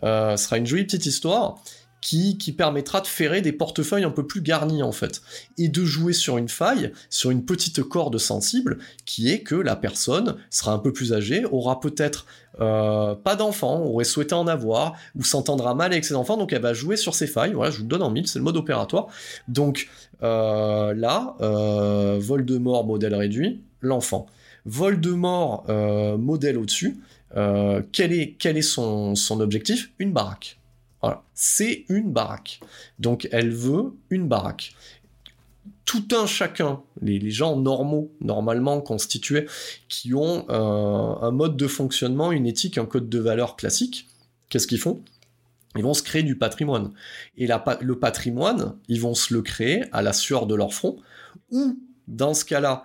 [0.03, 1.59] ce sera une jolie petite histoire
[2.07, 5.21] qui, permettra de ferrer des portefeuilles un peu plus garnis en fait,
[5.57, 9.75] et de jouer sur une faille, sur une petite corde sensible, qui est que la
[9.75, 12.25] personne sera un peu plus âgée, aura peut-être
[12.61, 16.61] euh, pas d'enfants, aurait souhaité en avoir, ou s'entendra mal avec ses enfants, donc elle
[16.61, 17.53] va jouer sur ses failles.
[17.53, 19.07] Voilà, je vous le donne en mille, c'est le mode opératoire.
[19.49, 19.89] Donc
[20.23, 24.27] euh, là, euh, Voldemort modèle réduit, l'enfant.
[24.65, 27.01] Voldemort euh, modèle au-dessus.
[27.35, 29.91] Euh, quel est, son objectif?
[29.99, 30.57] Une baraque.
[31.01, 32.59] Voilà, c'est une baraque.
[32.99, 34.75] Donc elle veut une baraque.
[35.85, 39.47] Tout un chacun, les, gens normaux, normalement constitués,
[39.87, 44.07] qui ont un mode de fonctionnement, une éthique, un code de valeur classique,
[44.49, 45.01] qu'est-ce qu'ils font?
[45.77, 46.91] Ils vont se créer du patrimoine.
[47.37, 50.97] Et le patrimoine, ils vont se le créer à la sueur de leur front,
[51.51, 52.83] ou dans ce cas-là,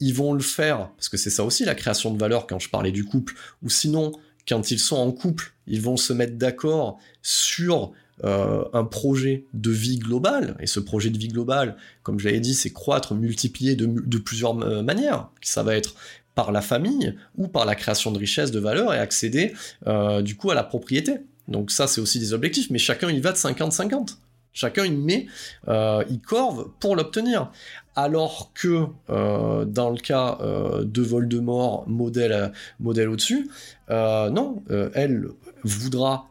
[0.00, 2.70] ils vont le faire, parce que c'est ça aussi la création de valeur quand je
[2.70, 4.12] parlais du couple, ou sinon,
[4.48, 7.92] quand ils sont en couple, ils vont se mettre d'accord sur
[8.24, 12.40] euh, un projet de vie globale, et ce projet de vie globale, comme je l'avais
[12.40, 15.28] dit, c'est croître, multiplier de, plusieurs euh, manières.
[15.40, 15.94] Ça va être
[16.34, 19.54] par la famille ou par la création de richesses, de valeurs et accéder
[19.86, 21.18] euh, du coup à la propriété.
[21.46, 24.16] Donc ça, c'est aussi des objectifs, mais chacun y va de 50-50.
[24.58, 25.26] Chacun y met,
[25.66, 27.52] il corve pour l'obtenir.
[27.94, 30.38] Alors que dans le cas
[30.82, 33.48] de Voldemort, modèle, modèle au-dessus,
[33.88, 34.62] non,
[34.94, 35.28] elle
[35.64, 36.26] voudra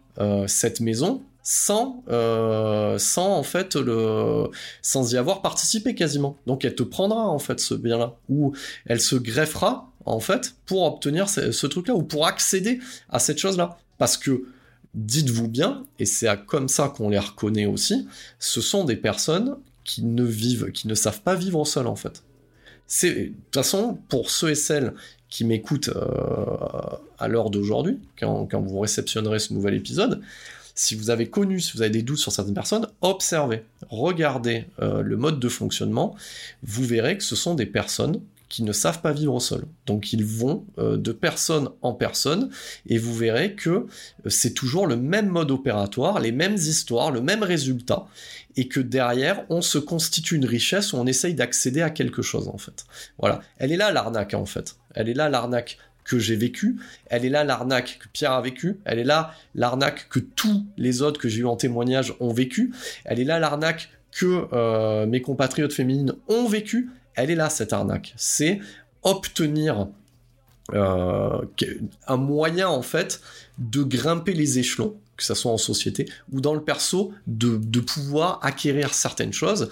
[0.47, 4.49] cette maison sans, euh, sans en fait le,
[4.81, 6.37] sans y avoir participé quasiment.
[6.45, 8.53] Donc elle te prendra en fait ce bien-là, ou
[8.85, 13.77] elle se greffera en fait pour obtenir ce, truc-là ou pour accéder à cette chose-là.
[13.97, 14.43] Parce que
[14.93, 18.07] dites-vous bien, et c'est comme ça qu'on les reconnaît aussi,
[18.39, 22.23] ce sont des personnes qui ne vivent, qui ne savent pas vivre seules en fait.
[23.03, 24.93] De toute façon pour ceux et celles
[25.29, 26.05] qui m'écoutent euh,
[27.19, 30.21] à l'heure d'aujourd'hui, quand, quand vous réceptionnerez ce nouvel épisode,
[30.73, 35.01] si vous avez connu, si vous avez des doutes sur certaines personnes, observez, regardez euh,
[35.01, 36.15] le mode de fonctionnement,
[36.63, 39.65] vous verrez que ce sont des personnes qui ne savent pas vivre au sol.
[39.85, 42.49] Donc ils vont euh, de personne en personne
[42.87, 43.85] et vous verrez que euh,
[44.27, 48.05] c'est toujours le même mode opératoire, les mêmes histoires, le même résultat
[48.55, 52.47] et que derrière on se constitue une richesse où on essaye d'accéder à quelque chose
[52.47, 52.85] en fait.
[53.19, 54.75] Voilà, elle est là l'arnaque en fait.
[54.95, 56.77] Elle est là l'arnaque que j'ai vécu,
[57.07, 61.01] elle est là l'arnaque que Pierre a vécu, elle est là l'arnaque que tous les
[61.01, 62.73] autres que j'ai eu en témoignage ont vécu,
[63.03, 67.73] elle est là l'arnaque que euh, mes compatriotes féminines ont vécu, elle est là cette
[67.73, 68.13] arnaque.
[68.15, 68.59] C'est
[69.03, 69.87] obtenir
[70.73, 71.41] euh,
[72.07, 73.21] un moyen en fait
[73.57, 78.39] de grimper les échelons, que ce soit en société ou dans le perso, de, pouvoir
[78.43, 79.69] acquérir certaines choses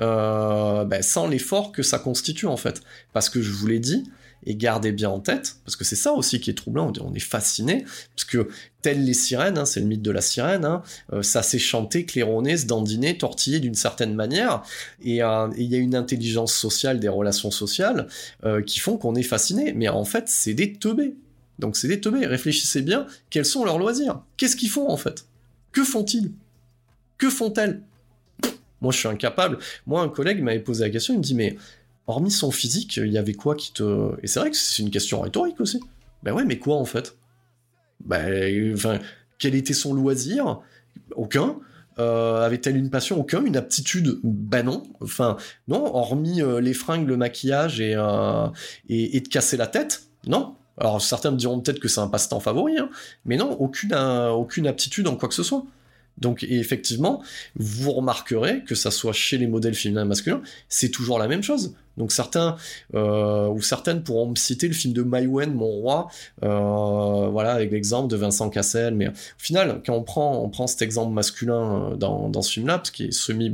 [0.00, 2.82] euh, ben, sans l'effort que ça constitue en fait.
[3.12, 4.04] Parce que je vous l'ai dit,
[4.46, 7.20] et gardez bien en tête, parce que c'est ça aussi qui est troublant, on est
[7.20, 7.84] fasciné,
[8.14, 8.48] parce que
[8.82, 10.82] telles les sirènes, hein, c'est le mythe de la sirène, hein,
[11.12, 14.62] euh, ça s'est chanté, claironné, se dandiner, tortillé d'une certaine manière,
[15.06, 18.08] euh, et il y a une intelligence sociale, des relations sociales,
[18.44, 21.14] euh, qui font qu'on est fasciné, mais en fait c'est des teubés.
[21.58, 24.22] Donc c'est des teubés, réfléchissez bien, quels sont leurs loisirs?
[24.36, 25.24] Qu'est-ce qu'ils font en fait?
[25.72, 26.32] Que font-ils?
[27.16, 27.80] Que font-elles?
[28.80, 31.56] Moi je suis incapable, moi un collègue m'avait posé la question, il me dit mais
[32.06, 34.12] hormis son physique, il y avait quoi qui te...
[34.22, 35.80] Et c'est vrai que c'est une question rhétorique aussi.
[36.22, 37.16] Ben ouais, mais quoi en fait?
[38.04, 38.98] Ben, enfin,
[39.38, 40.60] quel était son loisir?
[41.16, 41.56] Aucun.
[41.98, 43.18] Euh, avait-elle une passion?
[43.18, 43.44] Aucun.
[43.44, 44.18] Une aptitude?
[44.22, 44.84] Ben non.
[45.00, 45.36] Enfin,
[45.68, 48.48] non, hormis euh, les fringues, le maquillage et, euh,
[48.88, 50.56] et, de casser la tête, non.
[50.76, 52.90] Alors certains me diront peut-être que c'est un passe-temps favori, hein,
[53.24, 55.64] mais non, aucune, aucune aptitude en quoi que ce soit.
[56.18, 57.22] Donc effectivement,
[57.54, 61.42] vous remarquerez que ça soit chez les modèles féminins et masculins, c'est toujours la même
[61.42, 62.56] chose Donc certains
[62.94, 66.08] euh, ou certaines pourront me citer le film de Maïwen, Mon Roi,
[66.42, 68.94] euh, voilà, avec l'exemple de Vincent Cassel.
[68.94, 72.52] Mais au final, quand on prend, on prend cet exemple masculin euh, dans, dans ce
[72.52, 73.44] film-là, parce qu'il est semi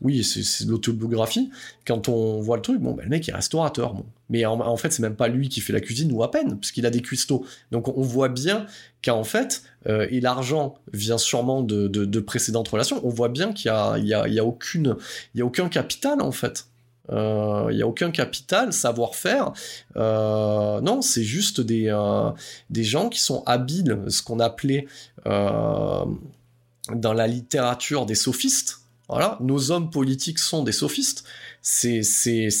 [0.00, 1.50] oui, c'est l'autobiographie.
[1.86, 3.94] Quand on voit le truc, bon, ben, le mec est restaurateur.
[4.28, 6.86] Mais en, fait, c'est même pas lui qui fait la cuisine ou à peine, puisqu'il
[6.86, 7.44] a des cuistots.
[7.70, 8.66] Donc on voit bien
[9.04, 13.52] qu'en fait, euh, et l'argent vient sûrement de, de, de, précédentes relations, on voit bien
[13.52, 14.96] qu'il y a, y a, y a aucune,
[15.38, 16.66] a aucun capital en fait.
[17.10, 19.52] Euh, il n'y a aucun capital, savoir-faire.
[19.96, 22.30] Euh, non, c'est juste des, euh,
[22.70, 24.86] des gens qui sont habiles, ce qu'on appelait
[25.24, 28.80] dans la littérature des sophistes.
[29.08, 31.24] Voilà, nos hommes politiques sont des sophistes.
[31.60, 32.02] C'est,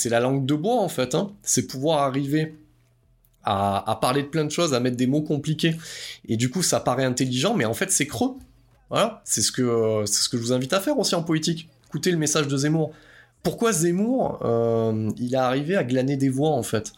[0.06, 1.14] la langue de bois en fait.
[1.14, 1.32] Hein.
[1.42, 2.54] C'est pouvoir arriver
[3.42, 5.76] à, à, parler de plein de choses, à mettre des mots compliqués.
[6.28, 8.36] Et du coup, ça paraît intelligent, mais en fait, c'est creux.
[8.90, 11.68] Voilà, c'est ce que c'est ce que je vous invite à faire aussi en politique.
[11.88, 12.92] Écoutez le message de Zemmour
[13.42, 16.92] pourquoi Zemmour, euh, il est arrivé à glaner des voix en fait?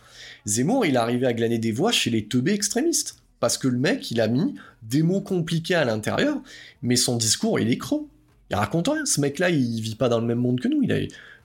[0.47, 3.16] Zemmour, il est arrivé à glaner des voix chez les teubés extrémistes.
[3.40, 6.40] Parce que le mec, il a mis des mots compliqués à l'intérieur,
[6.82, 8.07] mais son discours, il est creux.
[8.51, 9.05] Il raconte rien.
[9.05, 10.82] Ce mec-là, il vit pas dans le même monde que nous.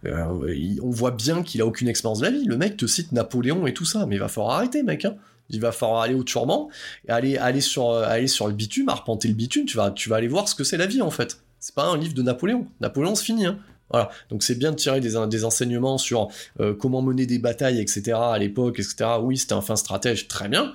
[0.05, 2.45] Euh, on voit bien qu'il a aucune expérience de la vie.
[2.45, 5.05] Le mec te cite Napoléon et tout ça, mais il va falloir arrêter, mec.
[5.05, 5.15] Hein.
[5.49, 9.65] Il va falloir aller au et aller, sur, aller sur le bitume, arpenter le bitume.
[9.65, 11.41] Tu vas, tu vas aller voir ce que c'est la vie, en fait.
[11.59, 12.67] C'est pas un livre de Napoléon.
[12.79, 13.45] Napoléon, c'est fini.
[13.45, 13.59] Hein.
[13.91, 16.27] Voilà, donc c'est bien de tirer des, enseignements sur
[16.59, 18.11] euh, comment mener des batailles, etc.
[18.13, 19.11] à l'époque, etc.
[19.21, 20.73] Oui, c'était un fin stratège, très bien,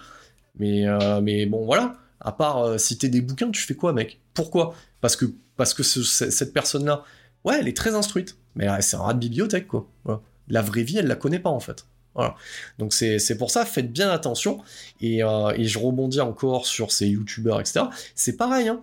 [0.58, 1.96] mais, euh, mais bon, voilà.
[2.20, 4.18] À part euh, citer des bouquins, tu fais quoi, mec?
[4.32, 4.74] Pourquoi?
[5.00, 7.04] Parce que, parce que cette personne-là,
[7.44, 9.88] ouais, elle est très instruite, mais c'est un rat de bibliothèque, quoi.
[10.48, 11.86] La vraie vie, elle la connaît pas, en fait.
[12.14, 12.36] Voilà.
[12.78, 14.60] Donc c'est pour ça, faites bien attention.
[15.00, 17.86] Et, et, je rebondis encore sur ces youtubeurs, etc.
[18.14, 18.82] C'est pareil, hein.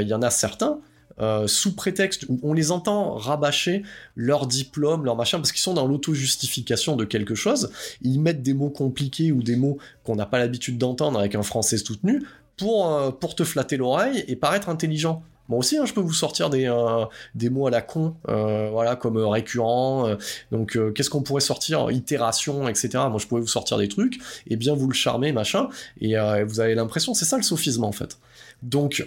[0.00, 0.80] il y en a certains,
[1.20, 3.82] euh, sous prétexte où on les entend rabâcher
[4.16, 7.70] leur diplôme, leur machin, parce qu'ils sont dans l'auto-justification de quelque chose,
[8.02, 11.42] ils mettent des mots compliqués ou des mots qu'on n'a pas l'habitude d'entendre avec un
[11.42, 12.22] français soutenu
[12.56, 15.22] pour, euh, pour te flatter l'oreille et paraître intelligent.
[15.48, 17.04] Moi aussi, hein, je peux vous sortir des, euh,
[17.34, 20.16] des mots à la con, voilà, comme récurrent.
[20.50, 22.88] donc, qu'est-ce qu'on pourrait sortir Itération, etc.
[23.10, 25.68] Moi, je pourrais vous sortir des trucs et bien vous le charmer, machin.
[26.00, 28.18] Et vous avez l'impression, c'est ça le sophisme en fait.
[28.62, 29.06] Donc,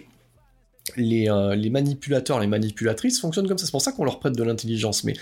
[0.97, 3.65] euh, les, manipulateurs, les manipulatrices fonctionnent comme ça.
[3.65, 5.03] C'est pour ça qu'on leur prête de l'intelligence.
[5.03, 5.13] Mais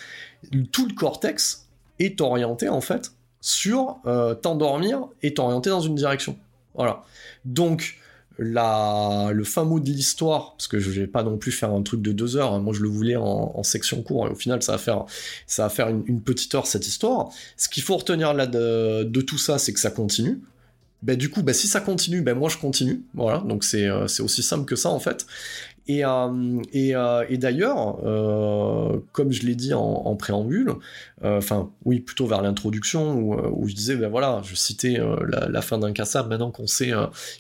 [0.71, 1.67] tout le cortex
[1.99, 3.11] est orienté en fait
[3.41, 6.37] sur euh, t'endormir et t'orienter dans une direction.
[6.73, 7.03] Voilà.
[7.45, 7.99] Donc
[8.37, 12.01] le fin mot de l'histoire, parce que je vais pas non plus faire un truc
[12.01, 12.59] de deux heures, hein.
[12.59, 15.05] moi je le voulais en, section court, et au final ça va faire,
[15.47, 17.29] ça va faire une, petite heure cette histoire.
[17.55, 20.41] Ce qu'il faut retenir là de tout ça, c'est que ça continue.
[21.01, 23.03] Ben, du coup, ben, si ça continue, ben, moi je continue.
[23.13, 25.25] Voilà, donc c'est euh, aussi simple que ça en fait.
[25.87, 27.97] Et, euh, euh, et, d'ailleurs,
[29.11, 30.73] comme je l'ai dit en, préambule,
[31.23, 35.91] enfin oui, plutôt vers l'introduction où, je disais, ben voilà, je citais la, fin d'un
[35.91, 36.91] cassable, maintenant qu'on sait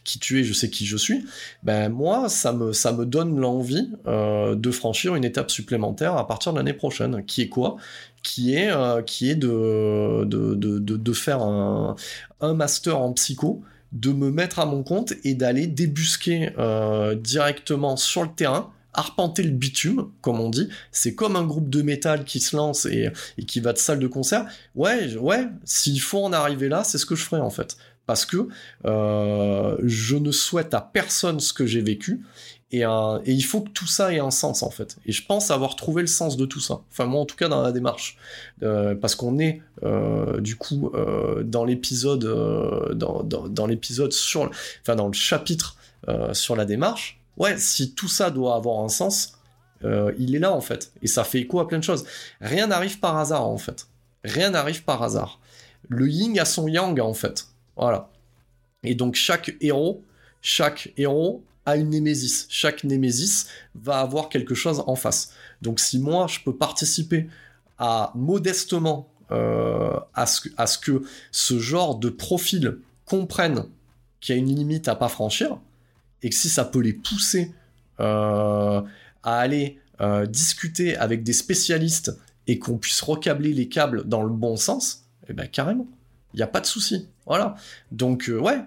[0.03, 1.25] qui tu es, je sais qui je suis,
[1.63, 6.53] ben moi, ça me, ça me donne l'envie de franchir une étape supplémentaire à partir
[6.53, 7.77] de l'année prochaine, qui est quoi?
[8.23, 11.95] Qui est, euh, qui est de, de, de, de faire un,
[12.41, 13.61] un, master en psycho,
[13.91, 19.43] de me mettre à mon compte et d'aller débusquer euh, directement sur le terrain, arpenter
[19.43, 20.69] le bitume, comme on dit.
[20.91, 23.11] C'est comme un groupe de métal qui se lance et,
[23.47, 24.45] qui va de salle de concert.
[24.75, 27.77] Ouais, ouais, s'il faut en arriver là, c'est ce que je ferai en fait.
[28.05, 28.47] Parce que
[28.85, 32.21] euh, je ne souhaite à personne ce que j'ai vécu
[32.71, 32.83] et,
[33.25, 34.97] il faut que tout ça ait un sens en fait.
[35.05, 36.81] Et je pense avoir trouvé le sens de tout ça.
[36.91, 38.17] Enfin moi en tout cas dans la démarche,
[38.63, 42.25] euh, parce qu'on est euh, du coup euh, dans l'épisode,
[42.95, 44.49] dans, dans, l'épisode sur,
[44.81, 45.77] enfin dans le chapitre
[46.33, 47.19] sur la démarche.
[47.37, 49.33] Ouais, si tout ça doit avoir un sens,
[49.83, 50.91] il est là en fait.
[51.01, 52.05] Et ça fait écho à plein de choses.
[52.41, 53.87] Rien n'arrive par hasard en fait.
[54.23, 55.39] Rien n'arrive par hasard.
[55.87, 57.47] Le yin a son yang en fait.
[57.75, 58.09] Voilà.
[58.83, 60.03] Et donc chaque héros,
[60.41, 62.47] chaque héros a une némésis.
[62.49, 65.31] Chaque némésis va avoir quelque chose en face.
[65.61, 67.27] Donc si moi je peux participer
[67.77, 71.01] à modestement euh, à, ce, à, que
[71.31, 73.65] ce genre de profil comprenne
[74.19, 75.57] qu'il y a une limite à pas franchir,
[76.21, 77.51] et que si ça peut les pousser
[77.99, 78.81] euh,
[79.23, 84.29] à aller euh, discuter avec des spécialistes et qu'on puisse recabler les câbles dans le
[84.29, 85.87] bon sens, eh ben carrément,
[86.33, 87.07] il n'y a pas de souci.
[87.25, 87.55] Voilà.
[87.91, 88.59] Donc ouais,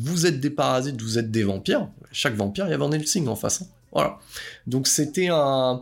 [0.00, 1.88] vous êtes des parasites, vous êtes des vampires.
[2.12, 3.62] Chaque vampire, il y avait un Helsing en face.
[3.62, 3.66] Hein.
[3.92, 4.18] Voilà.
[4.66, 5.80] Donc c'était un,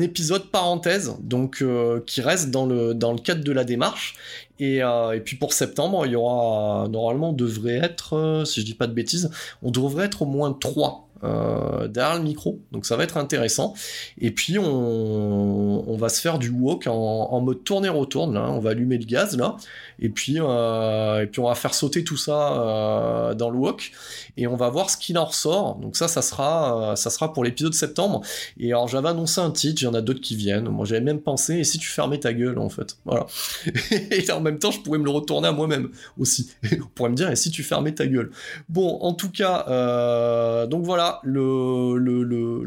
[0.00, 4.14] épisode parenthèse, donc euh, qui reste dans le, cadre de la démarche.
[4.58, 8.60] Et, euh, et puis pour septembre, il y aura normalement on devrait être, euh, si
[8.60, 9.30] je dis pas de bêtises,
[9.62, 11.08] on devrait être au moins trois
[11.88, 13.74] derrière le micro, donc ça va être intéressant.
[14.18, 18.50] Et puis on, on va se faire du walk en, en mode tourner retourne là,
[18.50, 19.56] on va allumer le gaz là,
[19.98, 23.92] et puis euh, et puis on va faire sauter tout ça euh, dans le walk
[24.36, 25.76] et on va voir ce qu'il en ressort.
[25.76, 28.22] Donc ça, ça sera ça sera pour l'épisode septembre.
[28.58, 30.68] Et alors j'avais annoncé un titre, il y en a d'autres qui viennent.
[30.68, 33.26] Moi j'avais même pensé, et si tu fermais ta gueule en fait, voilà.
[34.10, 36.50] et en même temps, je pourrais me le retourner à moi-même aussi.
[36.72, 38.30] on pourrait me dire, et si tu fermais ta gueule?
[38.68, 42.64] Bon, en tout cas, euh, donc voilà, le, le, le,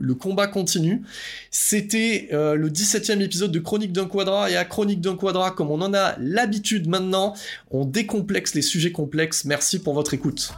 [0.00, 1.02] le, combat continue.
[1.50, 5.70] C'était euh, le 17e épisode de Chronique d'un Quadra, et à Chronique d'un Quadra, comme
[5.70, 7.34] on en a l'habitude maintenant,
[7.70, 9.44] on décomplexe les sujets complexes.
[9.44, 10.52] Merci pour votre écoute.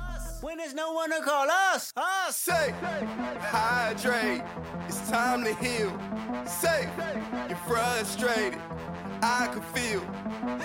[0.76, 1.92] no one to call us.
[1.96, 2.74] I say,
[3.40, 4.42] hydrate.
[4.86, 5.90] It's time to heal.
[6.44, 6.88] Say,
[7.48, 8.61] you're frustrated.
[9.22, 10.00] I can feel.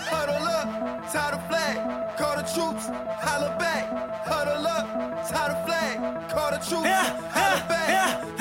[0.09, 2.17] Huddle up, tie the flag.
[2.17, 2.85] Call the troops,
[3.23, 3.85] holla back.
[4.25, 6.29] Huddle up, tie the flag.
[6.29, 8.40] Call the troops, yeah, holla yeah, back.